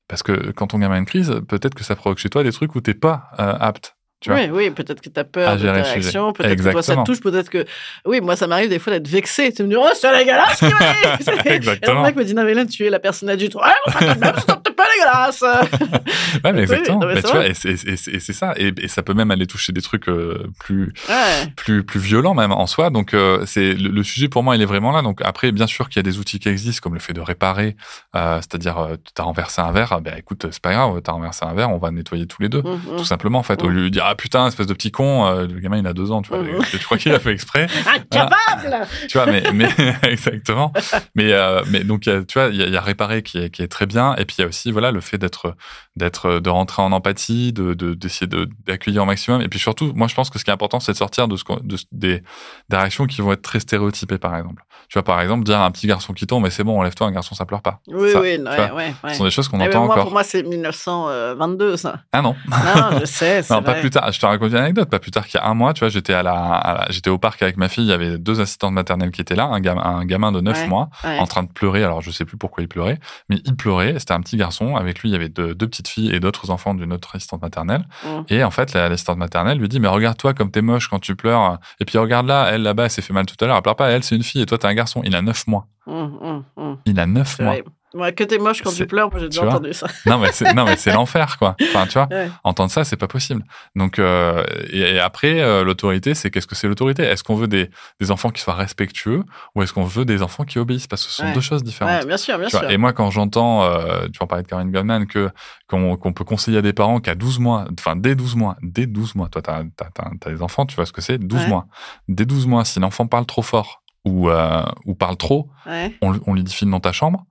Parce 0.10 0.22
que 0.24 0.52
quand 0.52 0.68
ton 0.68 0.78
gamin 0.80 0.96
a 0.96 0.98
une 1.00 1.06
crise, 1.06 1.34
peut-être 1.48 1.74
que 1.74 1.84
ça 1.84 1.96
provoque 1.96 2.20
chez 2.20 2.30
toi 2.30 2.44
des 2.44 2.52
trucs 2.52 2.76
où 2.76 2.82
t'es 2.82 2.94
pas 2.94 3.30
euh, 3.40 3.56
apte. 3.60 3.96
Tu 4.24 4.30
vois 4.32 4.40
oui, 4.40 4.50
oui, 4.52 4.70
peut-être 4.72 5.02
que 5.02 5.10
tu 5.10 5.20
as 5.20 5.24
peur 5.26 5.58
de 5.58 5.66
ta 5.66 5.74
réaction, 5.74 6.32
peut-être 6.32 6.56
que 6.56 6.62
toi 6.64 6.72
ça 6.82 6.94
Exactement. 6.94 7.04
te 7.04 7.12
touche, 7.12 7.20
peut-être 7.22 7.50
que... 7.50 7.66
Oui, 8.06 8.22
moi 8.22 8.36
ça 8.38 8.48
m'arrive 8.48 8.70
des 8.70 8.80
fois 8.80 8.94
d'être 8.94 9.08
vexé, 9.08 9.52
tu 9.52 9.64
me 9.64 9.68
dis 9.68 9.76
«Oh, 9.78 9.90
c'est 9.94 10.18
dégueulasse 10.18 10.62
m'arrive!» 10.62 11.42
Et 11.46 11.50
Exactement. 11.50 11.96
le 12.02 12.08
mec 12.08 12.16
me 12.16 12.24
dit 12.24 12.34
«Non 12.36 12.44
mais 12.46 12.54
là, 12.54 12.66
tu 12.66 12.86
es 12.86 12.90
la 12.90 13.00
personne 13.00 13.36
du 13.36 13.50
tout. 13.50 13.60
Ah, 13.62 13.74
même, 14.02 14.34
c'est 14.40 14.76
pas 14.76 14.86
dégueulasse 14.96 15.42
Ouais, 16.44 16.52
mais 16.52 16.52
Oui, 16.54 16.60
exactement. 16.62 17.00
non, 17.00 17.08
mais 17.08 17.16
c'est 17.18 17.22
tu 17.24 17.34
vois, 17.34 17.48
et 17.48 17.54
c'est, 17.54 18.34
ça. 18.34 18.54
Et, 18.58 18.72
et 18.78 18.88
ça 18.88 19.04
peut 19.04 19.14
même 19.14 19.30
aller 19.32 19.46
toucher 19.46 19.74
des 19.74 19.82
trucs 19.82 20.08
euh, 20.08 20.48
plus,!» 20.60 20.94
Ouais, 21.10 21.52
plus, 21.58 21.84
plus 21.84 22.00
violents 22.00 22.34
même 22.34 22.52
en 22.54 22.66
soi. 22.68 22.90
Donc, 22.90 23.14
euh, 23.14 23.44
c'est 23.46 23.74
le, 23.74 23.90
le 23.90 24.04
sujet 24.04 24.30
pour 24.30 24.42
moi, 24.44 24.56
il 24.56 24.62
est 24.62 24.66
vraiment 24.66 24.92
là. 24.92 25.02
Donc 25.02 25.20
après, 25.24 25.52
bien 25.52 25.68
sûr 25.68 25.90
qu'il 25.90 25.98
y 25.98 26.00
a 26.00 26.10
des 26.10 26.18
outils 26.18 26.40
qui 26.40 26.48
existent, 26.50 26.82
comme 26.82 26.94
le 26.94 27.00
fait 27.02 27.14
de 27.14 27.22
réparer. 27.22 27.76
euh, 28.16 28.38
c'est-à-dire, 28.38 28.78
euh, 28.80 28.96
t'as 29.16 29.24
renversé 29.24 29.62
un 29.62 29.72
verre, 29.72 30.00
ben 30.02 30.14
écoute, 30.18 30.46
c'est 30.52 30.62
pas 30.62 30.72
grave, 30.74 31.02
t'as 31.04 31.12
renversé 31.12 31.46
un 31.46 31.54
verre, 31.54 31.70
on 31.72 31.78
va 31.78 31.92
nettoyer 31.92 32.26
tous 32.26 32.42
les 32.42 32.50
deux. 32.50 32.62
Hum, 32.64 32.80
hum. 32.90 32.98
Tout 32.98 33.06
simplement, 33.06 33.40
en 33.40 33.44
fait, 33.44 33.62
au 33.64 33.68
Mm. 33.70 33.74
lieu 33.74 33.84
de 33.86 33.90
dire 33.90 34.06
ah 34.14 34.16
putain, 34.16 34.48
espèce 34.48 34.68
de 34.68 34.74
petit 34.74 34.92
con, 34.92 35.26
euh, 35.26 35.48
le 35.48 35.60
gamin 35.60 35.78
il 35.80 35.88
a 35.88 35.94
deux 35.94 36.12
ans, 36.12 36.22
tu 36.22 36.30
vois, 36.30 36.40
Mm. 36.44 36.62
je 36.72 36.78
crois 36.84 36.98
qu'il 36.98 37.12
a 37.14 37.20
fait 37.20 37.32
exprès. 37.34 37.68
Incapable 37.88 38.88
tu 39.10 39.18
vois, 39.18 39.26
mais, 39.26 39.44
mais 39.54 39.68
exactement. 40.04 40.72
Mais, 41.16 41.34
euh, 41.34 41.62
mais 41.70 41.84
donc, 41.84 42.08
a- 42.08 42.24
tu 42.24 42.40
vois, 42.40 42.50
il 42.50 42.56
y, 42.56 42.64
a- 42.64 42.68
il 42.68 42.74
y 42.74 42.78
a 42.78 42.82
réparer 42.82 43.24
qui 43.24 43.38
est, 43.40 43.50
qui 43.50 43.62
est 43.62 43.68
très 43.68 43.86
bien. 43.86 44.16
Et 44.16 44.26
puis, 44.26 44.36
il 44.38 44.42
y 44.42 44.44
a 44.46 44.48
aussi, 44.48 44.72
voilà, 44.72 44.92
le 44.92 45.02
fait 45.02 45.18
d'être, 45.18 45.56
d'être, 45.96 46.40
de 46.40 46.50
rentrer 46.50 46.82
en 46.82 46.92
empathie, 46.92 47.54
de, 47.54 47.74
de- 47.74 47.94
d'essayer 47.94 48.28
de, 48.28 48.48
d'accueillir 48.66 49.04
au 49.04 49.06
maximum. 49.06 49.42
Et 49.42 49.48
puis 49.50 49.60
surtout, 49.60 49.92
moi, 49.96 50.08
je 50.08 50.16
pense 50.16 50.30
que 50.30 50.40
ce 50.40 50.44
qui 50.44 50.50
est 50.50 50.54
important, 50.54 50.80
c'est 50.80 50.92
de 50.94 50.98
sortir 50.98 51.28
de 51.28 51.36
ce, 51.36 51.44
qu'on- 51.44 51.60
de, 51.64 51.78
ce- 51.78 51.86
des, 51.92 52.24
des 52.70 52.78
réactions 52.78 53.06
qui 53.06 53.22
vont 53.22 53.32
être 53.34 53.42
très 53.42 53.60
stéréotypées, 53.60 54.18
par 54.18 54.36
exemple. 54.38 54.64
Tu 54.90 54.94
vois, 54.94 55.04
par 55.04 55.20
exemple, 55.22 55.44
dire 55.44 55.60
à 55.60 55.66
un 55.66 55.72
petit 55.72 55.88
garçon 55.88 56.14
qui 56.14 56.28
tombe, 56.28 56.44
mais 56.44 56.50
c'est 56.50 56.64
bon, 56.64 56.80
enlève-toi, 56.80 57.08
un 57.08 57.12
garçon, 57.12 57.36
ça 57.36 57.46
pleure 57.46 57.62
pas. 57.62 57.80
Oui, 57.88 58.12
Ça, 58.12 58.22
oui, 58.22 58.38
tu 58.38 58.44
ouais, 58.44 58.56
vois, 58.56 58.76
ouais, 58.76 58.94
ouais. 59.04 59.10
Ce 59.12 59.16
sont 59.18 59.24
des 59.24 59.32
choses 59.32 59.48
qu'on 59.48 59.58
ben, 59.58 59.68
entend 59.70 59.86
moi, 59.86 59.94
encore. 59.94 60.04
pour 60.06 60.14
moi, 60.14 60.24
c'est 60.24 60.44
1922, 60.44 61.78
ça. 61.78 61.96
Ah 62.12 62.22
non. 62.22 62.36
Non, 62.48 63.00
je 63.00 63.06
sais, 63.06 63.42
Non, 63.50 63.62
pas 63.64 63.76
plus 63.76 63.90
tard. 63.90 64.12
Je 64.12 64.20
te 64.20 64.26
raconte 64.26 64.50
une 64.52 64.58
anecdote. 64.58 64.90
Pas 64.90 65.00
plus 65.00 65.12
tard 65.12 65.26
qu'il 65.26 65.40
y 65.40 65.44
a 65.44 65.48
un 65.48 65.54
mois, 65.54 65.74
tu 65.74 65.80
vois, 65.80 65.90
j'étais 65.90 66.14
à 66.14 66.24
la, 66.24 66.86
j'étais 66.90 67.10
au 67.10 67.18
parc 67.18 67.42
avec 67.42 67.58
ma 67.58 67.70
fille. 67.70 67.84
Il 67.86 67.90
y 67.90 67.94
avait 67.94 68.18
deux 68.18 68.40
assistantes 68.42 68.74
maternelles 68.74 69.12
qui 69.12 69.22
étaient 69.22 69.36
là, 69.36 69.46
un 69.46 69.60
gamin, 69.60 69.82
un 69.84 70.06
gamin 70.06 70.32
de 70.32 70.42
9 70.42 70.54
Ouais. 70.64 70.68
mois, 70.68 70.90
en 71.04 71.26
train 71.26 71.44
de 71.44 71.50
pleurer. 71.52 71.84
Alors, 71.84 72.02
je 72.02 72.12
sais 72.12 72.26
plus 72.26 72.38
pourquoi 72.38 72.62
il 72.64 72.68
pleurait, 72.68 73.00
mais 73.30 73.38
il 73.46 73.56
pleurait. 73.56 73.96
C'était 73.98 74.14
un 74.14 74.22
petit 74.22 74.38
garçon. 74.38 74.76
Avec 74.76 75.00
lui, 75.00 75.10
il 75.10 75.14
y 75.14 75.16
avait 75.16 75.30
deux, 75.30 75.56
deux 75.56 75.68
petites 75.68 75.88
filles 75.88 76.14
et 76.14 76.20
d'autres 76.20 76.52
enfants 76.52 76.74
d'une 76.76 76.94
autre 76.94 77.16
assistante 77.16 77.42
maternelle. 77.42 77.86
Mm. 78.06 78.08
Et 78.30 78.44
en 78.44 78.52
fait, 78.52 78.74
la- 78.74 78.90
l'assistante 78.90 79.18
maternelle 79.18 79.58
lui 79.58 79.68
dit, 79.70 79.80
mais 79.80 79.88
regarde-toi 79.88 80.34
comme 80.34 80.52
t'es 80.52 80.62
moche 80.62 80.88
quand 80.90 81.00
tu 81.00 81.16
pleures. 81.16 81.58
Et 81.80 81.86
puis, 81.86 81.98
regarde 81.98 82.28
là, 82.28 82.50
elle 82.52 82.62
là-bas, 82.64 82.86
elle 82.86 82.90
s'est 82.92 83.02
fait 83.02 83.14
mal 83.14 83.26
tout 83.26 83.36
à 83.44 83.48
l'heure. 83.48 83.56
Elle 83.58 83.62
pleure 83.64 83.76
pas. 83.76 83.90
Elle, 83.90 84.04
c'est 84.04 84.16
une 84.16 84.24
fille 84.24 84.42
et 84.42 84.46
toi, 84.46 84.58
t'es 84.64 84.68
un 84.70 84.74
garçon. 84.74 85.02
Il 85.04 85.16
a 85.16 85.22
9 85.22 85.48
mois. 85.48 85.68
Hum, 85.86 86.18
hum, 86.22 86.44
hum. 86.58 86.78
Il 86.86 87.00
a 87.00 87.06
9 87.06 87.28
C'est 87.38 87.44
mois. 87.44 87.54
vrai. 87.54 87.64
Ouais, 87.94 88.12
que 88.12 88.24
t'es 88.24 88.40
moche 88.40 88.64
quand 88.64 88.72
tu 88.74 88.88
pleures, 88.88 89.12
moi 89.12 89.20
j'ai 89.20 89.30
déjà 89.30 89.46
entendu 89.48 89.72
ça. 89.72 89.86
Non, 90.08 90.18
mais 90.18 90.32
c'est, 90.32 90.92
l'enfer, 90.92 91.38
quoi. 91.38 91.56
Enfin, 91.62 91.86
tu 91.86 91.94
vois. 91.94 92.08
Ouais. 92.10 92.28
entendre 92.44 92.72
ça, 92.72 92.84
c'est 92.84 92.98
pas 92.98 93.08
possible. 93.08 93.44
Donc, 93.76 94.00
euh, 94.00 94.44
et, 94.72 94.80
et 94.96 95.00
après, 95.00 95.42
euh, 95.42 95.64
l'autorité, 95.64 96.16
c'est 96.16 96.32
qu'est-ce 96.32 96.48
que 96.48 96.56
c'est 96.56 96.68
l'autorité? 96.68 97.04
Est-ce 97.04 97.24
qu'on 97.24 97.36
veut 97.36 97.48
des, 97.48 97.70
des 98.00 98.10
enfants 98.10 98.32
qui 98.32 98.42
soient 98.42 98.56
respectueux 98.56 99.24
ou 99.54 99.62
est-ce 99.62 99.74
qu'on 99.74 99.84
veut 99.84 100.06
des 100.06 100.24
enfants 100.24 100.44
qui 100.44 100.58
obéissent? 100.58 100.88
Parce 100.88 101.06
que 101.06 101.12
ce 101.12 101.18
sont 101.18 101.26
Ouais. 101.26 101.34
deux 101.34 101.42
choses 101.42 101.64
différentes. 101.64 102.08
Bien 102.08 102.18
sûr, 102.18 102.40
bien 102.40 102.50
sûr. 102.50 102.68
et 102.68 102.78
moi, 102.78 102.94
quand 102.94 103.12
j'entends, 103.12 103.62
euh, 103.64 104.08
tu 104.12 104.24
en 104.24 104.26
parlais 104.26 104.42
de 104.42 104.48
Caroline 104.48 104.72
Goldman, 104.72 105.06
que 105.06 105.30
qu'on 105.70 105.96
qu'on 105.96 106.14
peut 106.14 106.24
conseiller 106.26 106.58
à 106.58 106.62
des 106.64 106.74
parents 106.74 107.00
qu'à 107.00 107.14
12 107.14 107.38
mois, 107.38 107.66
enfin 107.80 107.96
dès 107.96 108.16
12 108.16 108.36
mois, 108.36 108.56
dès 108.64 108.88
12 108.88 109.14
mois, 109.14 109.30
toi, 109.30 109.44
t'as 109.44 109.60
as, 109.60 110.30
des 110.32 110.42
enfants, 110.42 110.66
tu 110.66 110.76
vois 110.76 110.88
ce 110.88 110.94
que 110.94 111.02
c'est? 111.02 111.20
12 111.20 111.42
Ouais. 111.44 111.48
mois. 111.48 111.68
Dès 112.08 112.26
12 112.26 112.48
mois, 112.48 112.66
si 112.66 112.80
l'enfant 112.80 113.06
parle 113.06 113.28
trop 113.28 113.44
fort 113.44 113.83
ou, 114.06 114.30
euh, 114.30 114.64
ou 114.86 114.96
parle 114.96 115.18
trop, 115.18 115.50
Ouais, 115.66 115.94
on, 116.02 116.20
on 116.28 116.34
lui 116.34 116.44
dit 116.44 116.54
file 116.54 116.70
dans 116.70 116.80
ta 116.80 116.92
chambre. 116.92 117.26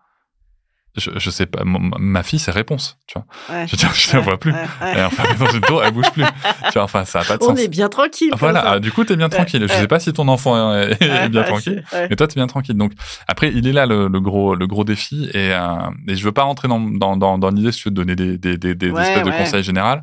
Je, 0.94 1.08
je 1.16 1.30
sais 1.30 1.46
pas, 1.46 1.62
ma 1.64 2.22
fille, 2.22 2.38
c'est 2.38 2.50
réponse, 2.50 2.98
tu 3.06 3.18
vois. 3.18 3.24
ouais. 3.56 3.66
Je 3.66 3.76
dire, 3.76 3.90
je 3.94 4.12
la 4.12 4.20
vois 4.20 4.38
plus. 4.38 4.52
ouais, 4.52 4.58
ouais. 4.82 4.98
Et 4.98 5.02
enfin, 5.02 5.22
dans 5.38 5.50
une 5.50 5.62
tour, 5.62 5.82
elle 5.82 5.90
bouge 5.94 6.10
plus. 6.12 6.22
tu 6.66 6.72
vois, 6.74 6.82
enfin, 6.82 7.06
ça 7.06 7.20
a 7.20 7.24
pas 7.24 7.38
de 7.38 7.42
On 7.44 7.48
sens. 7.48 7.60
est 7.60 7.68
bien 7.68 7.88
tranquille. 7.88 8.30
Voilà, 8.36 8.62
ah, 8.72 8.78
du 8.78 8.92
coup, 8.92 9.02
t'es 9.02 9.16
bien 9.16 9.30
tranquille. 9.30 9.62
Je 9.66 9.72
sais 9.72 9.86
pas 9.88 10.00
si 10.00 10.12
ton 10.12 10.28
enfant 10.28 10.74
est, 10.74 10.90
est 11.02 11.10
Ouais, 11.10 11.28
bien 11.30 11.40
ouais, 11.40 11.46
tranquille, 11.46 11.82
mais 11.94 12.14
toi, 12.14 12.26
t'es 12.28 12.34
bien 12.34 12.46
tranquille. 12.46 12.76
Donc, 12.76 12.92
après, 13.26 13.50
il 13.54 13.66
est 13.66 13.72
là 13.72 13.86
le, 13.86 14.08
le 14.08 14.20
gros, 14.20 14.54
le 14.54 14.66
gros 14.66 14.84
défi, 14.84 15.30
et, 15.32 15.54
euh, 15.54 15.62
et 16.08 16.14
je 16.14 16.22
veux 16.26 16.32
pas 16.32 16.42
rentrer 16.42 16.68
dans, 16.68 16.78
dans, 16.78 17.16
dans, 17.16 17.38
dans 17.38 17.48
l'idée, 17.48 17.72
si 17.72 17.78
tu 17.84 17.88
veux, 17.88 17.94
de 17.94 17.96
donner 17.96 18.14
des, 18.14 18.36
des, 18.36 18.58
des, 18.58 18.74
des 18.74 18.90
Ouais, 18.90 19.00
espèces 19.02 19.24
de 19.24 19.30
conseils 19.30 19.62
généraux, 19.62 19.96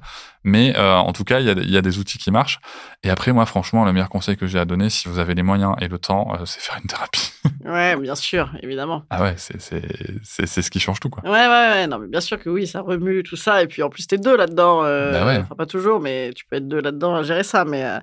mais 0.44 0.76
euh, 0.78 0.96
en 0.96 1.12
tout 1.14 1.24
cas, 1.24 1.40
il 1.40 1.46
y, 1.46 1.50
a, 1.50 1.56
des- 1.56 1.64
il 1.64 1.72
y 1.72 1.78
a 1.78 1.82
des 1.82 1.98
outils 2.00 2.18
qui 2.18 2.32
marchent. 2.32 2.60
Et 3.04 3.10
après, 3.10 3.32
moi, 3.34 3.46
franchement, 3.46 3.86
le 3.86 3.94
meilleur 3.94 4.10
conseil 4.10 4.36
que 4.38 4.48
j'ai 4.48 4.60
à 4.60 4.66
donner, 4.66 4.90
si 4.90 5.08
vous 5.08 5.20
avez 5.20 5.36
les 5.36 5.44
moyens 5.44 5.76
et 5.82 5.88
le 5.88 5.98
temps, 6.00 6.34
euh, 6.34 6.46
c'est 6.46 6.62
faire 6.62 6.78
une 6.82 6.88
thérapie. 6.88 7.32
Ouais, 7.66 7.96
bien 7.98 8.16
sûr, 8.16 8.50
évidemment. 8.64 9.04
ah 9.12 9.22
ouais, 9.22 9.36
c'est, 9.38 9.60
ce 9.62 10.70
qui 10.70 10.80
change 10.80 11.00
tout, 11.00 11.10
quoi. 11.10 11.22
Ouais, 11.24 11.30
ouais, 11.30 11.48
ouais. 11.72 11.88
Non, 11.88 12.00
mais 12.00 12.08
bien 12.08 12.20
sûr 12.22 12.40
que 12.40 12.50
oui, 12.50 12.66
ça 12.66 12.82
remue 12.82 13.22
tout 13.22 13.36
ça. 13.36 13.62
Et 13.62 13.68
puis 13.68 13.84
en 13.84 13.90
plus, 13.90 14.08
t'es 14.08 14.18
deux 14.18 14.36
là-dedans. 14.36 14.84
euh, 14.84 15.12
Bah 15.14 15.26
ouais. 15.26 15.38
Enfin, 15.40 15.56
pas 15.56 15.66
toujours, 15.66 16.00
mais 16.00 16.32
tu 16.36 16.46
peux 16.46 16.56
être 16.58 16.68
deux 16.68 16.82
là-dedans 16.82 17.16
à 17.16 17.24
gérer 17.24 17.44
ça. 17.44 17.66
Mais 17.66 17.84
euh, 17.86 18.00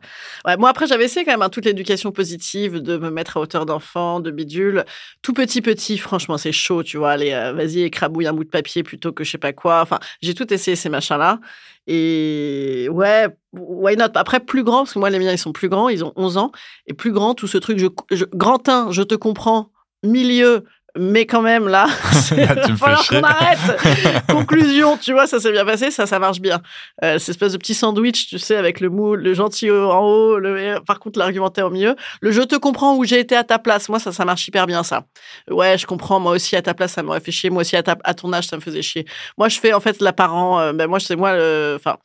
ouais, 0.47 0.57
moi, 0.57 0.71
après, 0.71 0.87
j'avais 0.87 1.05
essayé 1.05 1.25
quand 1.25 1.33
même 1.33 1.43
hein, 1.43 1.49
toute 1.49 1.65
l'éducation 1.65 2.13
positive, 2.13 2.81
de 2.81 2.97
me 2.97 3.11
mettre 3.11 3.37
à 3.39 3.41
hauteur 3.41 3.67
d'enfant, 3.67 4.21
de 4.21 4.31
bidule. 4.31 4.85
Tout 5.23 5.33
petit, 5.33 5.63
petit, 5.63 5.99
franchement, 5.99 6.39
c'est 6.39 6.53
chaud, 6.53 6.83
tu 6.83 6.97
vois. 6.99 7.13
Allez, 7.13 7.31
vas-y, 7.55 7.81
écrabouille 7.83 8.27
un 8.29 8.33
bout 8.33 8.45
de 8.45 8.51
papier 8.51 8.83
plutôt 8.83 9.13
que 9.13 9.25
je 9.25 9.31
sais 9.33 9.39
pas 9.39 9.53
quoi. 9.53 9.81
Enfin, 9.81 9.99
j'ai 10.23 10.35
tout 10.35 10.53
essayé 10.53 10.77
ces 10.77 10.89
machins-là. 10.89 11.41
Et 11.87 12.89
ouais, 12.91 13.29
why 13.53 13.97
not? 13.97 14.11
Après, 14.15 14.41
plus 14.41 14.65
grand, 14.65 14.79
parce 14.79 14.95
que 14.95 14.99
moi, 14.99 15.11
les 15.11 15.19
miens, 15.19 15.33
ils 15.33 15.39
sont 15.39 15.53
plus 15.53 15.69
grands, 15.69 15.89
ils 15.89 16.05
ont 16.05 16.13
11 16.17 16.37
ans. 16.37 16.53
Et 16.87 16.95
plus 16.95 17.13
grand, 17.13 17.35
tout 17.35 17.47
ce 17.47 17.59
truc, 17.59 17.79
je, 17.79 17.87
je, 18.11 18.25
grand 18.35 18.69
1, 18.69 18.91
je 18.91 19.03
te 19.03 19.15
comprends. 19.15 19.71
Milieu, 20.03 20.65
mais 20.99 21.27
quand 21.27 21.43
même, 21.43 21.69
là, 21.69 21.87
Là, 22.37 22.55
tu 22.57 22.63
il 22.67 22.73
me 22.73 22.77
fais 22.77 22.97
chier. 23.03 23.21
qu'on 23.21 23.25
arrête. 23.25 24.23
Conclusion, 24.29 24.97
tu 24.97 25.13
vois, 25.13 25.27
ça 25.27 25.41
s'est 25.41 25.53
bien 25.53 25.65
passé, 25.65 25.91
ça, 25.91 26.07
ça 26.07 26.19
marche 26.19 26.41
bien. 26.41 26.61
Euh, 27.05 27.19
cette 27.19 27.31
espèce 27.31 27.53
de 27.53 27.59
petit 27.59 27.75
sandwich, 27.75 28.29
tu 28.29 28.39
sais, 28.39 28.57
avec 28.57 28.81
le 28.81 28.89
mou, 28.91 29.15
le 29.15 29.35
gentil 29.35 29.71
en 29.71 30.01
haut, 30.01 30.39
le, 30.39 30.79
par 30.87 30.99
contre, 30.99 31.19
l'argumentaire 31.19 31.67
au 31.67 31.71
milieu. 31.71 31.97
Le 32.21 32.31
je 32.33 32.43
te 32.43 32.57
comprends 32.57 32.97
où 32.97 33.05
j'ai 33.05 33.19
été 33.21 33.37
à 33.37 33.45
ta 33.45 33.59
place. 33.59 33.89
Moi, 33.89 33.99
ça, 33.99 34.13
ça 34.13 34.25
marche 34.25 34.47
hyper 34.49 34.67
bien, 34.67 34.83
ça. 34.83 35.05
Ouais, 35.51 35.79
je 35.79 35.87
comprends. 35.87 36.21
Moi 36.21 36.33
aussi, 36.33 36.57
à 36.57 36.63
ta 36.63 36.75
place, 36.75 36.93
ça 36.93 37.03
m'aurait 37.03 37.21
fait 37.21 37.33
chier. 37.33 37.51
Moi 37.51 37.63
aussi, 37.63 37.77
à, 37.77 37.83
ta, 37.83 37.97
à 38.05 38.15
ton 38.15 38.33
âge, 38.33 38.47
ça 38.47 38.57
me 38.57 38.61
faisait 38.63 38.83
chier. 38.83 39.07
Moi, 39.39 39.49
je 39.49 39.59
fais, 39.61 39.73
en 39.73 39.81
fait, 39.81 40.01
la 40.01 40.13
parent, 40.13 40.59
euh, 40.61 40.73
ben, 40.73 40.87
moi, 40.87 41.01
c'est 41.01 41.17
moi, 41.17 41.35
le- 41.37 41.75
enfin, 41.79 41.97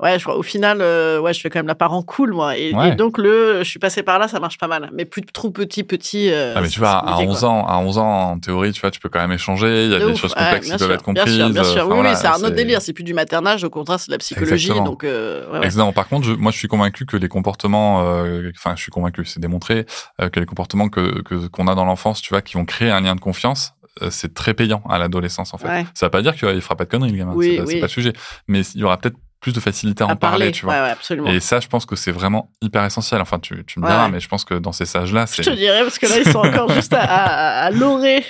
Ouais, 0.00 0.16
je 0.16 0.22
crois, 0.24 0.36
au 0.36 0.44
final, 0.44 0.78
euh, 0.80 1.18
ouais, 1.18 1.34
je 1.34 1.40
fais 1.40 1.50
quand 1.50 1.58
même 1.58 1.66
la 1.66 1.74
parent 1.74 2.02
cool, 2.04 2.32
moi. 2.32 2.56
Et, 2.56 2.72
Ouais. 2.72 2.90
et 2.90 2.94
donc, 2.94 3.18
le, 3.18 3.64
je 3.64 3.68
suis 3.68 3.80
passé 3.80 4.04
par 4.04 4.20
là, 4.20 4.28
ça 4.28 4.38
marche 4.38 4.56
pas 4.56 4.68
mal. 4.68 4.90
Mais 4.92 5.04
plus 5.04 5.22
trop 5.22 5.50
petit, 5.50 5.82
petit. 5.82 6.30
euh, 6.30 6.52
Ah, 6.56 6.60
mais 6.60 6.68
tu 6.68 6.78
vois, 6.78 6.98
à 6.98 7.02
compliqué, 7.12 7.30
11 7.32 7.40
quoi. 7.40 7.48
ans, 7.48 7.66
à 7.66 7.78
11 7.78 7.98
ans, 7.98 8.30
en 8.30 8.38
théorie, 8.38 8.70
tu 8.72 8.80
vois, 8.80 8.92
tu 8.92 9.00
peux 9.00 9.08
quand 9.08 9.18
même 9.18 9.32
échanger. 9.32 9.86
Il 9.86 9.90
y 9.90 9.94
a 9.96 9.98
De 9.98 10.06
des 10.06 10.12
ouf. 10.12 10.20
choses 10.20 10.34
Ouais, 10.36 10.42
complexes 10.44 10.66
bien 10.68 10.76
qui 10.76 10.78
peuvent 10.78 10.88
sûr, 10.88 10.94
être 10.94 11.02
comprises. 11.02 11.24
Bien 11.36 11.44
sûr, 11.46 11.52
bien 11.52 11.64
sûr. 11.64 11.72
Enfin, 11.72 11.82
oui, 11.88 11.94
voilà, 11.94 12.10
oui, 12.10 12.16
c'est 12.20 12.26
un 12.28 12.34
autre 12.36 12.50
délire. 12.54 12.80
C'est 12.80 12.92
plus 12.92 13.02
du 13.02 13.12
maternage, 13.14 13.64
au 13.64 13.70
contraire, 13.70 13.98
c'est 13.98 14.08
de 14.10 14.12
la 14.14 14.18
psychologie. 14.18 14.52
Exactement. 14.68 14.84
Donc, 14.84 15.02
euh, 15.02 15.44
ouais, 15.50 15.58
ouais. 15.58 15.64
Exactement. 15.66 15.92
Par 15.92 16.06
contre, 16.08 16.26
je- 16.28 16.32
moi, 16.34 16.52
je 16.52 16.58
suis 16.58 16.68
convaincu 16.68 17.04
que 17.04 17.16
les 17.16 17.28
comportements, 17.28 18.04
euh, 18.04 18.52
enfin, 18.56 18.74
je 18.76 18.82
suis 18.82 18.92
convaincu, 18.92 19.24
c'est 19.24 19.40
démontré 19.40 19.84
euh, 20.20 20.28
que 20.28 20.38
les 20.38 20.46
comportements 20.46 20.88
que 20.88 21.22
que- 21.22 21.48
qu'on 21.48 21.66
a 21.66 21.74
dans 21.74 21.84
l'enfance, 21.84 22.22
tu 22.22 22.30
vois, 22.30 22.40
qui 22.40 22.54
vont 22.54 22.64
créer 22.64 22.90
un 22.92 23.00
lien 23.00 23.16
de 23.16 23.20
confiance, 23.20 23.72
euh, 24.02 24.10
c'est 24.12 24.32
très 24.32 24.54
payant 24.54 24.80
à 24.88 24.98
l'adolescence, 24.98 25.54
en 25.54 25.58
fait. 25.58 25.66
Ouais. 25.66 25.86
Ça 25.94 26.06
va 26.06 26.10
pas 26.10 26.22
dire 26.22 26.36
qu'il 26.36 26.60
fera 26.60 26.76
pas 26.76 26.84
de 26.84 26.90
conneries, 26.90 27.10
le 27.10 27.18
gamin. 27.18 27.32
Oui, 27.34 27.50
c'est 27.50 27.56
pas, 27.56 27.64
oui. 27.64 27.80
pas 27.80 27.86
le 27.86 27.90
sujet. 27.90 28.12
Mais 28.46 28.60
il 28.60 28.80
y 28.80 28.84
aura 28.84 28.96
peut-être 28.96 29.16
plus 29.40 29.52
de 29.52 29.60
facilité 29.60 30.02
à 30.02 30.06
en 30.08 30.16
parler, 30.16 30.38
parler, 30.46 30.52
tu 30.52 30.64
vois. 30.64 30.74
Ouais, 30.74 30.80
ouais, 30.80 30.90
absolument. 30.90 31.28
Et 31.30 31.38
ça, 31.40 31.60
je 31.60 31.68
pense 31.68 31.86
que 31.86 31.94
c'est 31.96 32.10
vraiment 32.12 32.50
hyper 32.60 32.84
essentiel. 32.84 33.20
Enfin, 33.20 33.38
tu, 33.38 33.64
tu 33.64 33.78
me 33.78 33.86
diras, 33.86 34.06
ouais. 34.06 34.10
mais 34.10 34.20
je 34.20 34.28
pense 34.28 34.44
que 34.44 34.54
dans 34.54 34.72
ces 34.72 34.84
sages-là, 34.84 35.26
Je 35.28 35.34
c'est 35.42 35.42
te 35.42 35.50
dirais, 35.56 35.82
parce 35.82 35.98
que 35.98 36.06
là, 36.06 36.16
ils 36.18 36.30
sont 36.30 36.38
encore 36.40 36.70
juste 36.72 36.92
à, 36.92 37.00
à, 37.02 37.66
à 37.66 37.70
l'orée 37.70 38.24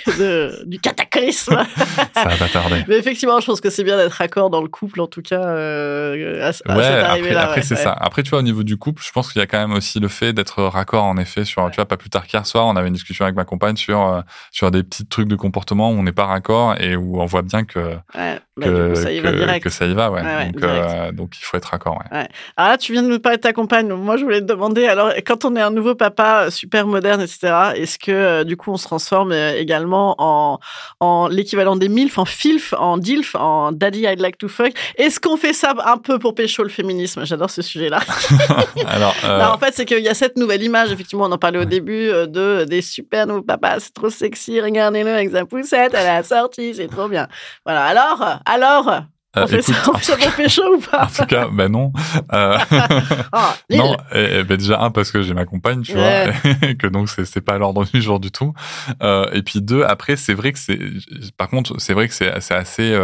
du 0.67 0.79
cataclysme. 0.81 1.57
ça 2.15 2.25
va 2.29 2.37
pas 2.37 2.49
tarder. 2.49 2.85
Mais 2.89 2.97
effectivement, 2.99 3.41
je 3.41 3.47
pense 3.47 3.61
que 3.61 3.71
c'est 3.71 3.85
bien 3.85 3.97
d'être 3.97 4.13
raccord 4.13 4.51
dans 4.51 4.61
le 4.63 4.69
couple, 4.69 5.01
en 5.01 5.07
tout 5.07 5.23
cas, 5.23 5.43
euh, 5.45 6.43
à, 6.43 6.47
Ouais, 6.49 6.53
cette 6.53 6.67
après, 6.71 6.87
arrivée-là. 6.93 7.43
après 7.45 7.63
c'est 7.63 7.77
ça. 7.77 7.93
Après, 7.93 8.23
tu 8.23 8.31
vois, 8.31 8.41
au 8.41 8.43
niveau 8.43 8.63
du 8.63 8.77
couple, 8.77 9.03
je 9.05 9.11
pense 9.13 9.33
qu'il 9.33 9.41
y 9.41 9.43
a 9.43 9.47
quand 9.47 9.59
même 9.59 9.73
aussi 9.77 10.01
le 10.01 10.09
fait 10.09 10.33
d'être 10.33 10.63
raccord, 10.63 11.05
en 11.05 11.17
effet, 11.17 11.45
sur, 11.45 11.69
tu 11.71 11.77
vois, 11.77 11.87
pas 11.87 11.97
plus 11.97 12.11
tard 12.11 12.27
qu'hier 12.27 12.47
soir, 12.47 12.67
on 12.67 12.77
avait 12.77 12.89
une 12.89 12.95
discussion 12.95 13.25
avec 13.25 13.37
ma 13.37 13.45
compagne 13.45 13.77
sur, 13.77 14.01
euh, 14.07 14.21
sur 14.51 14.71
des 14.71 14.83
petits 14.83 15.07
trucs 15.07 15.29
de 15.29 15.37
comportement 15.37 15.91
où 15.91 15.95
on 15.95 16.03
n'est 16.03 16.13
pas 16.13 16.27
raccord 16.27 16.75
et 16.81 16.97
où 16.97 17.21
on 17.21 17.27
voit 17.27 17.43
bien 17.43 17.65
que, 17.65 17.79
Ouais, 17.79 18.39
bah, 18.57 18.67
que, 18.67 18.89
du 18.89 18.95
coup, 18.95 19.01
ça 19.01 19.13
y 19.13 19.21
va 19.21 19.31
que- 19.33 19.37
direct. 19.37 19.65
que 19.65 19.71
ça 19.71 19.87
y 19.87 19.95
va, 19.95 20.11
ouais. 20.11 20.23
Ouais, 20.23 20.27
ouais, 20.37 20.51
Donc. 20.53 20.63
Euh, 20.99 21.13
donc 21.13 21.37
il 21.39 21.45
faut 21.45 21.57
être 21.57 21.67
raccord. 21.67 22.03
Ouais. 22.13 22.29
Alors 22.57 22.71
là, 22.71 22.79
tu 22.79 22.93
viens 22.93 23.03
de 23.03 23.09
nous 23.09 23.19
parler 23.19 23.39
de 23.39 23.43
ta 23.43 23.53
compagne. 23.53 23.89
Moi, 23.89 24.17
je 24.17 24.25
voulais 24.25 24.41
te 24.41 24.47
demander, 24.47 24.87
alors, 24.87 25.13
quand 25.27 25.45
on 25.45 25.57
est 25.57 25.61
un 25.61 25.71
nouveau 25.71 25.95
papa 25.95 26.47
euh, 26.47 26.51
super 26.51 26.87
moderne, 26.87 27.21
etc., 27.21 27.73
est-ce 27.77 27.99
que 27.99 28.11
euh, 28.11 28.45
du 28.45 28.57
coup, 28.57 28.71
on 28.71 28.77
se 28.77 28.85
transforme 28.85 29.33
également 29.33 30.15
en, 30.19 30.59
en 31.01 31.29
l'équivalent 31.29 31.77
des 31.77 31.89
MILF, 31.89 32.19
en 32.19 32.25
FILF, 32.25 32.75
en 32.75 32.99
DILF, 32.99 33.35
en 33.35 33.73
Daddy 33.73 34.05
I'd 34.07 34.21
like 34.21 34.39
to 34.39 34.49
fuck? 34.49 34.73
Est-ce 34.97 35.21
qu'on 35.21 35.37
fait 35.37 35.53
ça 35.53 35.75
un 35.85 35.99
peu 35.99 36.19
pour 36.19 36.35
pécho 36.35 36.63
le 36.63 36.69
féminisme? 36.69 37.25
J'adore 37.25 37.51
ce 37.51 37.63
sujet-là. 37.63 38.01
Alors, 38.87 39.15
euh, 39.25 39.39
Non, 39.39 39.53
en 39.53 39.59
fait, 39.59 39.73
c'est 39.75 39.85
qu'il 39.85 40.03
y 40.03 40.09
a 40.09 40.15
cette 40.15 40.37
nouvelle 40.37 40.63
image, 40.63 40.93
effectivement, 40.93 41.25
on 41.25 41.33
en 41.33 41.39
parlait 41.39 41.61
au 41.61 41.65
début, 41.65 42.09
de 42.09 42.65
des 42.65 42.83
super 42.83 43.27
nouveaux 43.27 43.43
papas, 43.43 43.81
c'est 43.81 43.95
trop 43.95 44.11
sexy, 44.11 44.61
regardez-le 44.61 45.11
avec 45.11 45.31
sa 45.31 45.45
poussette 45.45 45.95
à 45.95 46.05
la 46.05 46.23
sortie, 46.23 46.75
c'est 46.75 46.89
trop 46.89 47.09
bien. 47.09 47.29
Voilà, 47.65 47.85
alors, 47.85 48.25
alors, 48.45 49.03
on 49.41 49.45
euh, 49.45 49.47
fait 49.47 49.63
ça, 49.63 49.73
écoute, 49.73 49.91
on 49.95 49.99
fait 49.99 50.05
ça 50.05 50.17
pour 50.17 50.33
pécho 50.35 50.63
ou 50.77 50.81
pas? 50.81 51.05
en 51.05 51.07
tout 51.07 51.27
cas, 51.27 51.49
ben 51.53 51.69
non. 51.71 51.93
Euh, 52.33 52.59
Ah, 53.33 53.55
non, 53.71 53.97
et, 54.15 54.39
et 54.41 54.45
ben 54.45 54.57
déjà 54.57 54.81
un 54.81 54.91
parce 54.91 55.11
que 55.13 55.23
j'ai 55.23 55.35
ma 55.35 55.45
compagne, 55.45 55.83
tu 55.83 55.97
Ouais. 55.97 56.31
vois, 56.31 56.69
et 56.69 56.77
que 56.79 56.87
donc 56.87 57.09
c'est 57.09 57.41
pas 57.41 57.55
à 57.55 57.59
l'ordre 57.59 57.85
du 57.85 58.01
jour 58.03 58.21
du 58.21 58.31
tout. 58.31 58.53
Euh, 59.03 59.27
et 59.33 59.43
puis 59.43 59.61
deux, 59.61 59.83
après 59.85 60.17
c'est 60.17 60.35
vrai 60.35 60.53
que 60.53 60.59
c'est, 60.59 60.79
par 61.37 61.49
contre 61.49 61.75
c'est 61.79 61.93
vrai 61.95 62.09
que 62.09 62.15
c'est 62.15 62.31
assez. 62.55 62.97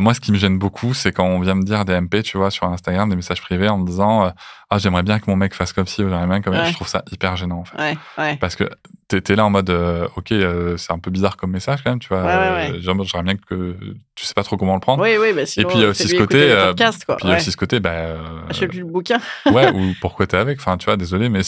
moi, 0.00 0.12
ce 0.14 0.20
qui 0.20 0.32
me 0.32 0.38
gêne 0.38 0.58
beaucoup, 0.58 0.92
c'est 0.94 1.12
quand 1.12 1.24
on 1.24 1.40
vient 1.40 1.54
me 1.54 1.62
dire 1.64 1.84
des 1.84 1.98
MP, 2.00 2.22
tu 2.22 2.36
vois, 2.36 2.50
sur 2.50 2.66
Instagram, 2.66 3.08
des 3.08 3.16
messages 3.16 3.40
privés 3.40 3.68
en 3.68 3.78
me 3.78 3.86
disant 3.86 4.32
ah 4.70 4.78
j'aimerais 4.78 5.02
bien 5.02 5.18
que 5.18 5.24
mon 5.28 5.36
mec 5.36 5.54
fasse 5.54 5.72
comme 5.72 5.86
ci 5.86 6.02
ou 6.02 6.08
j'aimerais 6.08 6.26
bien 6.26 6.42
comme. 6.42 6.54
Ouais. 6.54 6.66
Je 6.66 6.74
trouve 6.74 6.88
ça 6.88 7.02
hyper 7.10 7.36
gênant 7.36 7.60
en 7.60 7.64
fait. 7.64 7.78
Ouais, 7.78 7.98
ouais. 8.18 8.36
Parce 8.36 8.56
que 8.56 8.68
t'es 9.08 9.36
là 9.36 9.46
en 9.46 9.50
mode 9.50 9.70
euh, 9.70 10.06
ok 10.16 10.32
euh, 10.32 10.76
c'est 10.76 10.92
un 10.92 10.98
peu 10.98 11.10
bizarre 11.10 11.38
comme 11.38 11.50
message 11.50 11.82
quand 11.82 11.90
même 11.90 11.98
tu 11.98 12.08
vois. 12.08 12.18
Euh, 12.18 12.78
j'aimerais 12.80 13.22
bien 13.22 13.36
que 13.36 13.74
tu 14.14 14.26
sais 14.26 14.34
pas 14.34 14.42
trop 14.42 14.56
comment 14.56 14.74
le 14.74 14.80
prendre 14.80 15.00
Oui, 15.00 15.16
oui, 15.18 15.32
bah 15.32 15.46
sinon, 15.46 15.68
puis, 15.68 15.78
il 15.78 15.82
y 15.82 15.84
a 15.84 15.88
aussi 15.90 16.02
fais-lui 16.02 16.16
ce 16.16 16.22
côté, 16.22 16.50
euh, 16.50 16.66
podcasts, 16.68 17.04
quoi. 17.04 17.16
puis 17.16 17.26
il 17.26 17.28
y 17.28 17.30
a 17.30 17.34
ouais. 17.34 17.40
aussi 17.40 17.52
ce 17.52 17.56
côté 17.56 17.78
bah 17.78 17.90
euh, 17.90 18.40
Achète-lui 18.50 18.80
le 18.80 18.84
bouquin. 18.86 19.18
ouais 19.46 19.72
ou 19.72 19.94
pourquoi 20.00 20.26
t'es 20.26 20.36
avec? 20.36 20.58
Enfin 20.58 20.76
tu 20.76 20.86
vois 20.86 20.96
désolé 20.96 21.28
mais 21.28 21.42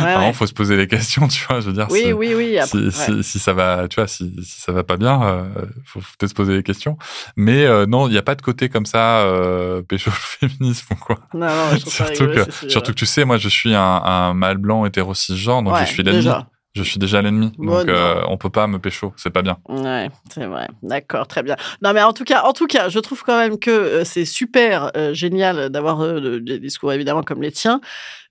vraiment 0.00 0.32
faut 0.34 0.46
se 0.46 0.52
poser 0.52 0.76
les 0.76 0.88
questions 0.88 1.28
tu 1.28 1.46
vois 1.46 1.60
je 1.60 1.66
veux 1.66 1.72
dire 1.72 1.86
Oui, 1.90 2.12
oui, 2.12 2.34
oui. 2.34 2.58
après, 2.58 2.90
si, 2.90 2.92
si, 2.92 3.22
si 3.22 3.38
ça 3.38 3.52
va 3.52 3.86
tu 3.88 4.00
vois 4.00 4.08
si, 4.08 4.34
si 4.42 4.60
ça 4.60 4.72
va 4.72 4.82
pas 4.82 4.96
bien 4.96 5.22
euh, 5.22 5.44
faut, 5.84 6.00
faut 6.00 6.14
peut-être 6.18 6.30
se 6.30 6.34
poser 6.34 6.56
les 6.56 6.62
questions 6.64 6.98
mais 7.36 7.64
euh, 7.64 7.86
non 7.86 8.08
il 8.08 8.14
y 8.14 8.18
a 8.18 8.22
pas 8.22 8.34
de 8.34 8.42
côté 8.42 8.68
comme 8.68 8.86
ça 8.86 9.20
euh, 9.20 9.80
pécho 9.82 10.10
le 10.10 10.48
féminisme 10.48 10.94
ou 10.94 10.96
quoi 10.96 11.20
Non, 11.32 11.46
non, 11.46 11.70
je 11.74 11.80
trouve 11.82 11.92
ça 11.92 12.06
surtout 12.06 12.24
rigolo, 12.24 12.46
que. 12.46 12.50
Surtout 12.68 12.92
que 12.92 12.96
tu 12.98 13.06
sais 13.06 13.24
moi 13.24 13.36
je 13.38 13.48
suis 13.48 13.74
un, 13.74 13.80
un 13.82 14.34
mâle 14.34 14.58
blanc 14.58 14.84
hétéro 14.84 15.14
cisgenre 15.14 15.62
donc 15.62 15.74
Ouais, 15.74 15.86
je 15.86 15.92
suis 15.92 16.02
l'ennemi. 16.02 16.24
Je 16.74 16.82
suis 16.82 16.98
déjà 16.98 17.20
l'ennemi 17.22 17.52
Bon, 17.58 17.78
donc 17.78 17.88
euh, 17.88 18.22
on 18.28 18.36
peut 18.36 18.50
pas 18.50 18.66
me 18.66 18.78
pécho 18.78 19.12
c'est 19.16 19.30
pas 19.30 19.42
bien 19.42 19.56
Ouais, 19.68 20.08
c'est 20.32 20.46
vrai. 20.46 20.68
D'accord, 20.82 21.26
très 21.26 21.42
bien. 21.42 21.56
Non, 21.82 21.92
mais 21.92 22.02
en 22.02 22.12
tout 22.12 22.24
cas, 22.24 22.42
en 22.42 22.52
tout 22.52 22.66
cas, 22.66 22.88
je 22.88 22.98
trouve 23.00 23.22
quand 23.24 23.38
même 23.38 23.58
que 23.58 23.70
euh, 23.70 24.04
c'est 24.04 24.24
super 24.24 24.90
euh, 24.96 25.12
génial 25.14 25.70
d'avoir 25.70 26.00
euh, 26.02 26.20
de- 26.20 26.38
des 26.38 26.58
discours 26.58 26.92
évidemment 26.92 27.22
comme 27.22 27.42
les 27.42 27.52
tiens. 27.52 27.80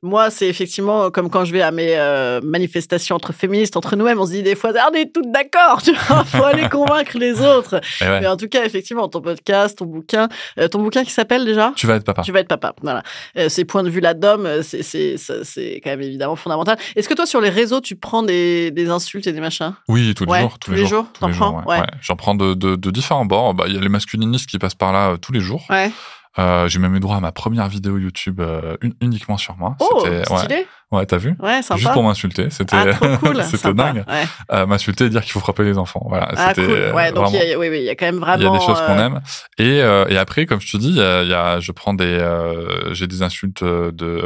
Moi, 0.04 0.30
c'est 0.30 0.48
effectivement 0.48 1.10
comme 1.10 1.32
quand 1.32 1.44
je 1.44 1.52
vais 1.52 1.64
à 1.64 1.72
mes 1.72 1.98
euh, 1.98 2.40
manifestations 2.44 3.16
entre 3.16 3.34
féministes, 3.34 3.76
entre 3.76 3.96
nous-mêmes, 3.96 4.20
on 4.20 4.28
se 4.28 4.32
dit 4.32 4.44
des 4.44 4.54
fois, 4.56 4.72
ah, 4.80 4.90
on 4.92 4.96
est 4.96 5.12
toutes 5.12 5.32
d'accord, 5.32 5.82
tu 5.82 5.92
vois, 5.94 6.24
faut 6.26 6.44
aller 6.44 6.70
convaincre 6.70 7.18
les 7.18 7.42
autres. 7.42 7.82
Ouais. 8.02 8.20
Mais 8.22 8.28
en 8.28 8.38
tout 8.38 8.48
cas, 8.48 8.64
effectivement, 8.64 9.08
ton 9.10 9.22
podcast, 9.22 9.80
ton 9.80 9.86
bouquin, 9.86 10.30
euh, 10.60 10.68
ton 10.68 10.84
bouquin 10.84 11.04
qui 11.04 11.10
s'appelle 11.10 11.46
déjà? 11.46 11.74
Tu 11.76 11.88
vas 11.88 11.96
être 11.96 12.04
papa 12.04 12.22
Tu 12.22 12.32
vas 12.32 12.42
être 12.42 12.48
papa. 12.48 12.74
Voilà. 12.84 13.02
Euh, 13.38 13.50
ces 13.50 13.66
points 13.66 13.82
de 13.82 13.90
vue 13.90 14.00
là 14.00 14.14
d'homme, 14.14 14.46
euh, 14.46 14.62
c'est 14.62 15.82
quand 15.84 15.90
même 15.90 16.02
évidemment 16.04 16.36
fondamental. 16.36 16.78
Est-ce 16.96 17.10
que 17.10 17.16
toi 17.16 17.26
sur 17.26 17.42
les 17.42 17.50
réseaux 17.50 17.82
tu 17.82 17.96
prends 17.96 18.22
des, 18.28 18.70
des 18.70 18.90
insultes 18.90 19.26
et 19.26 19.34
des 19.34 19.40
machins 19.40 19.74
Oui, 19.88 20.14
tous 20.14 20.26
les 20.26 20.32
Ouais, 20.32 20.42
jours. 20.42 20.60
Tous 20.60 20.72
les 20.72 20.86
jours. 20.86 21.08
tous 21.14 21.26
les 21.28 21.34
jours, 21.34 21.64
Ouais. 21.66 21.80
ouais. 21.80 21.88
J'en 22.02 22.16
prends 22.16 22.36
de, 22.36 22.54
de, 22.54 22.76
de 22.76 22.92
différents 22.92 23.26
bords. 23.26 23.56
Bah, 23.56 23.64
Il 23.68 23.74
y 23.74 23.78
a 23.78 23.82
les 23.82 23.90
masculinistes 23.90 24.48
qui 24.48 24.60
passent 24.60 24.76
par 24.76 24.94
là 24.94 25.10
euh, 25.14 25.18
tous 25.18 25.32
les 25.32 25.40
jours. 25.40 25.66
Ouais. 25.72 25.92
Euh, 26.40 26.68
J'ai 26.68 26.78
même 26.78 26.96
eu 26.96 27.00
droit 27.00 27.16
à 27.18 27.20
ma 27.20 27.32
première 27.32 27.68
vidéo 27.68 27.98
YouTube 27.98 28.40
euh, 28.40 28.78
un- 28.84 28.92
uniquement 29.02 29.38
sur 29.38 29.58
moi. 29.58 29.76
Oh, 29.80 30.06
stylé. 30.36 30.68
Ouais 30.92 31.06
t'as 31.06 31.18
vu 31.18 31.36
Ouais, 31.42 31.62
sympa. 31.62 31.80
Juste 31.80 31.94
pour 31.94 32.04
m'insulter. 32.04 32.50
C'était 32.50 32.76
ah, 32.78 33.18
cool. 33.22 33.44
c'était 33.44 33.74
dingue. 33.74 34.04
Ouais. 34.08 34.24
Euh, 34.54 34.66
m'insulter 34.66 35.06
et 35.06 35.10
dire 35.10 35.22
qu'il 35.22 35.32
faut 35.32 35.40
frapper 35.40 35.64
les 35.64 35.78
enfants. 35.78 36.06
Voilà, 36.08 36.30
Ah, 36.36 36.50
c'était 36.50 36.66
cool. 36.66 36.76
euh, 36.76 36.94
Ouais, 36.94 37.12
donc 37.12 37.30
il 37.30 37.38
vraiment- 37.38 37.46
y 37.50 37.54
a, 37.54 37.60
oui, 37.60 37.70
oui, 37.70 37.78
il 37.80 37.84
y 37.86 37.90
a 37.90 37.96
quand 37.96 38.06
même 38.06 38.16
il 38.16 38.20
y 38.20 38.22
vraiment. 38.22 38.54
a 38.54 38.58
des 38.60 38.66
choses 38.66 38.80
qu'on 38.82 38.98
euh, 38.98 39.06
aime. 39.06 39.22
Et, 39.58 39.82
euh, 39.82 40.06
et 40.10 40.18
après, 40.18 40.46
comme 40.46 40.62
je 40.62 40.72
te 40.72 40.78
dis, 40.78 40.90
il 40.90 40.96
y 40.98 41.02
a, 41.02 41.24
il 41.24 41.30
y 41.30 41.34
a- 41.34 41.60
je 41.60 41.72
prends 41.72 41.94
des, 41.94 42.06
euh, 42.06 42.94
j'ai 42.94 43.08
des 43.08 43.22
insultes 43.22 43.64
de, 43.64 44.24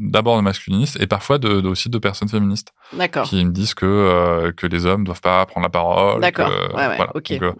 d'abord 0.00 0.36
de 0.36 0.42
masculinistes 0.42 0.98
et 1.00 1.06
parfois 1.06 1.38
de, 1.38 1.60
de- 1.60 1.68
aussi 1.68 1.88
de 1.90 1.98
personnes 1.98 2.28
féministes 2.28 2.68
D'accord. 2.92 3.24
qui 3.26 3.44
me 3.44 3.50
disent 3.50 3.74
que 3.74 3.84
euh, 3.86 4.52
que 4.52 4.66
les 4.66 4.86
hommes 4.86 5.04
doivent 5.04 5.20
pas 5.20 5.44
prendre 5.46 5.64
la 5.66 5.70
parole. 5.70 6.20
D'accord. 6.20 6.48
que- 6.48 6.74
Ouais, 6.76 6.86
ouais. 6.86 6.96
voilà. 6.96 7.10
Ok. 7.16 7.32
Donc, 7.32 7.42
euh, 7.42 7.52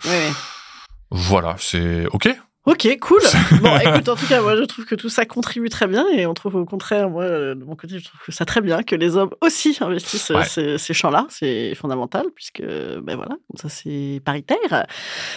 voilà, 1.10 1.56
c'est 1.58 2.06
ok. 2.12 2.28
Ok, 2.66 2.88
cool. 3.02 3.20
Bon, 3.60 3.76
écoute, 3.76 4.08
en 4.08 4.16
tout 4.16 4.26
cas, 4.26 4.40
moi, 4.40 4.56
je 4.56 4.62
trouve 4.62 4.86
que 4.86 4.94
tout 4.94 5.10
ça 5.10 5.26
contribue 5.26 5.68
très 5.68 5.86
bien 5.86 6.06
et 6.16 6.24
on 6.24 6.32
trouve 6.32 6.54
au 6.54 6.64
contraire, 6.64 7.10
moi, 7.10 7.22
euh, 7.24 7.54
de 7.54 7.62
mon 7.62 7.76
côté, 7.76 7.98
je 7.98 8.04
trouve 8.04 8.18
que 8.24 8.32
ça 8.32 8.46
très 8.46 8.62
bien 8.62 8.82
que 8.82 8.96
les 8.96 9.16
hommes 9.18 9.28
aussi 9.42 9.76
investissent 9.82 10.30
euh, 10.30 10.36
Ouais. 10.38 10.44
ces, 10.46 10.78
ces 10.78 10.94
champs-là. 10.94 11.26
C'est 11.28 11.74
fondamental 11.74 12.24
puisque, 12.34 12.62
ben 12.62 13.16
voilà, 13.16 13.36
comme 13.50 13.60
ça, 13.60 13.68
c'est 13.68 14.22
paritaire. 14.24 14.86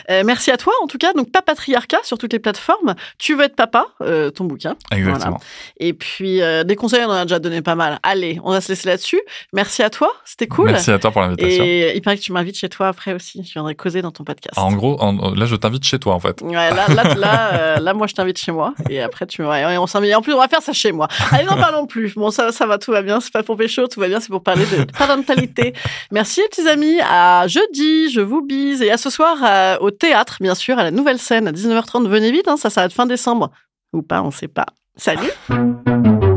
Euh, 0.09 0.23
merci 0.25 0.51
à 0.51 0.57
toi, 0.57 0.71
en 0.81 0.87
tout 0.87 0.97
cas. 0.97 1.11
Donc, 1.11 1.29
pas 1.31 1.41
patriarcat 1.41 1.97
sur 2.03 2.17
toutes 2.17 2.31
les 2.31 2.39
plateformes. 2.39 2.95
Tu 3.17 3.35
veux 3.35 3.43
être 3.43 3.57
papa, 3.57 3.87
euh, 4.01 4.29
ton 4.29 4.45
bouquin. 4.45 4.77
Exactement. 4.91 5.41
Et 5.81 5.93
puis, 5.93 6.41
euh, 6.41 6.63
des 6.63 6.77
conseils, 6.77 7.03
on 7.03 7.09
en 7.09 7.11
a 7.11 7.25
déjà 7.25 7.39
donné 7.39 7.61
pas 7.61 7.75
mal. 7.75 7.99
Allez, 8.03 8.39
on 8.45 8.51
va 8.51 8.61
se 8.61 8.69
laisser 8.69 8.87
là-dessus. 8.87 9.19
Merci 9.51 9.83
à 9.83 9.89
toi, 9.89 10.13
c'était 10.23 10.47
cool. 10.47 10.71
Merci 10.71 10.91
à 10.91 10.99
toi 10.99 11.11
pour 11.11 11.21
l'invitation. 11.21 11.63
Et 11.65 11.91
il 11.93 12.01
paraît 12.01 12.17
que 12.17 12.21
tu 12.23 12.31
m'invites 12.31 12.57
chez 12.57 12.69
toi 12.69 12.87
après 12.87 13.13
aussi. 13.13 13.43
Je 13.45 13.51
viendrai 13.51 13.75
causer 13.75 14.01
dans 14.01 14.11
ton 14.11 14.23
podcast. 14.23 14.57
En 14.57 14.71
gros, 14.71 14.95
en- 15.01 15.33
là, 15.35 15.45
je 15.45 15.57
t'invite 15.57 15.83
chez 15.83 15.99
toi, 15.99 16.13
en 16.13 16.21
fait. 16.21 16.41
Ouais, 16.41 16.53
là, 16.53 16.87
là, 16.87 17.03
là, 17.17 17.53
euh, 17.53 17.79
là, 17.79 17.93
moi, 17.93 18.07
je 18.07 18.13
t'invite 18.13 18.37
chez 18.37 18.51
moi. 18.51 18.73
Et 18.89 19.01
après, 19.01 19.25
tu 19.25 19.41
ouais, 19.41 19.65
ouais, 19.65 19.77
on 19.77 19.87
s'invite. 19.87 20.15
En 20.15 20.21
plus, 20.21 20.33
on 20.33 20.39
va 20.39 20.47
faire 20.47 20.61
ça 20.61 20.73
chez 20.73 20.91
moi. 20.91 21.07
Allez, 21.31 21.45
n'en 21.45 21.57
parlons 21.57 21.85
plus. 21.85 22.15
Bon, 22.15 22.31
ça, 22.31 22.51
ça 22.51 22.65
va, 22.65 22.77
tout 22.77 22.91
va 22.91 23.01
bien. 23.01 23.19
C'est 23.19 23.33
pas 23.33 23.43
pour 23.43 23.57
pécho, 23.57 23.87
tout 23.87 23.99
va 23.99 24.07
bien. 24.07 24.19
C'est 24.19 24.29
pour 24.29 24.43
parler 24.43 24.65
de 24.65 24.85
parentalité. 24.97 25.73
Merci, 26.11 26.41
les 26.41 26.47
petits 26.47 26.67
amis. 26.67 26.99
À 27.01 27.47
jeudi, 27.47 28.09
je 28.11 28.21
vous 28.21 28.41
bise. 28.41 28.81
Et 28.81 28.91
à 28.91 28.97
ce 28.97 29.09
soir, 29.09 29.37
euh, 29.43 29.77
au 29.81 29.91
théâtre, 29.91 30.37
bien 30.39 30.55
sûr, 30.55 30.77
à 30.77 30.83
la 30.83 30.91
nouvelle 30.91 31.19
scène, 31.19 31.47
à 31.47 31.51
19h30. 31.51 32.07
Venez 32.07 32.31
vite, 32.31 32.47
hein, 32.47 32.57
ça 32.57 32.69
s'arrête 32.69 32.93
fin 32.93 33.05
décembre. 33.05 33.51
Ou 33.93 34.01
pas, 34.01 34.21
on 34.21 34.31
sait 34.31 34.47
pas. 34.47 34.65
Salut! 34.95 36.36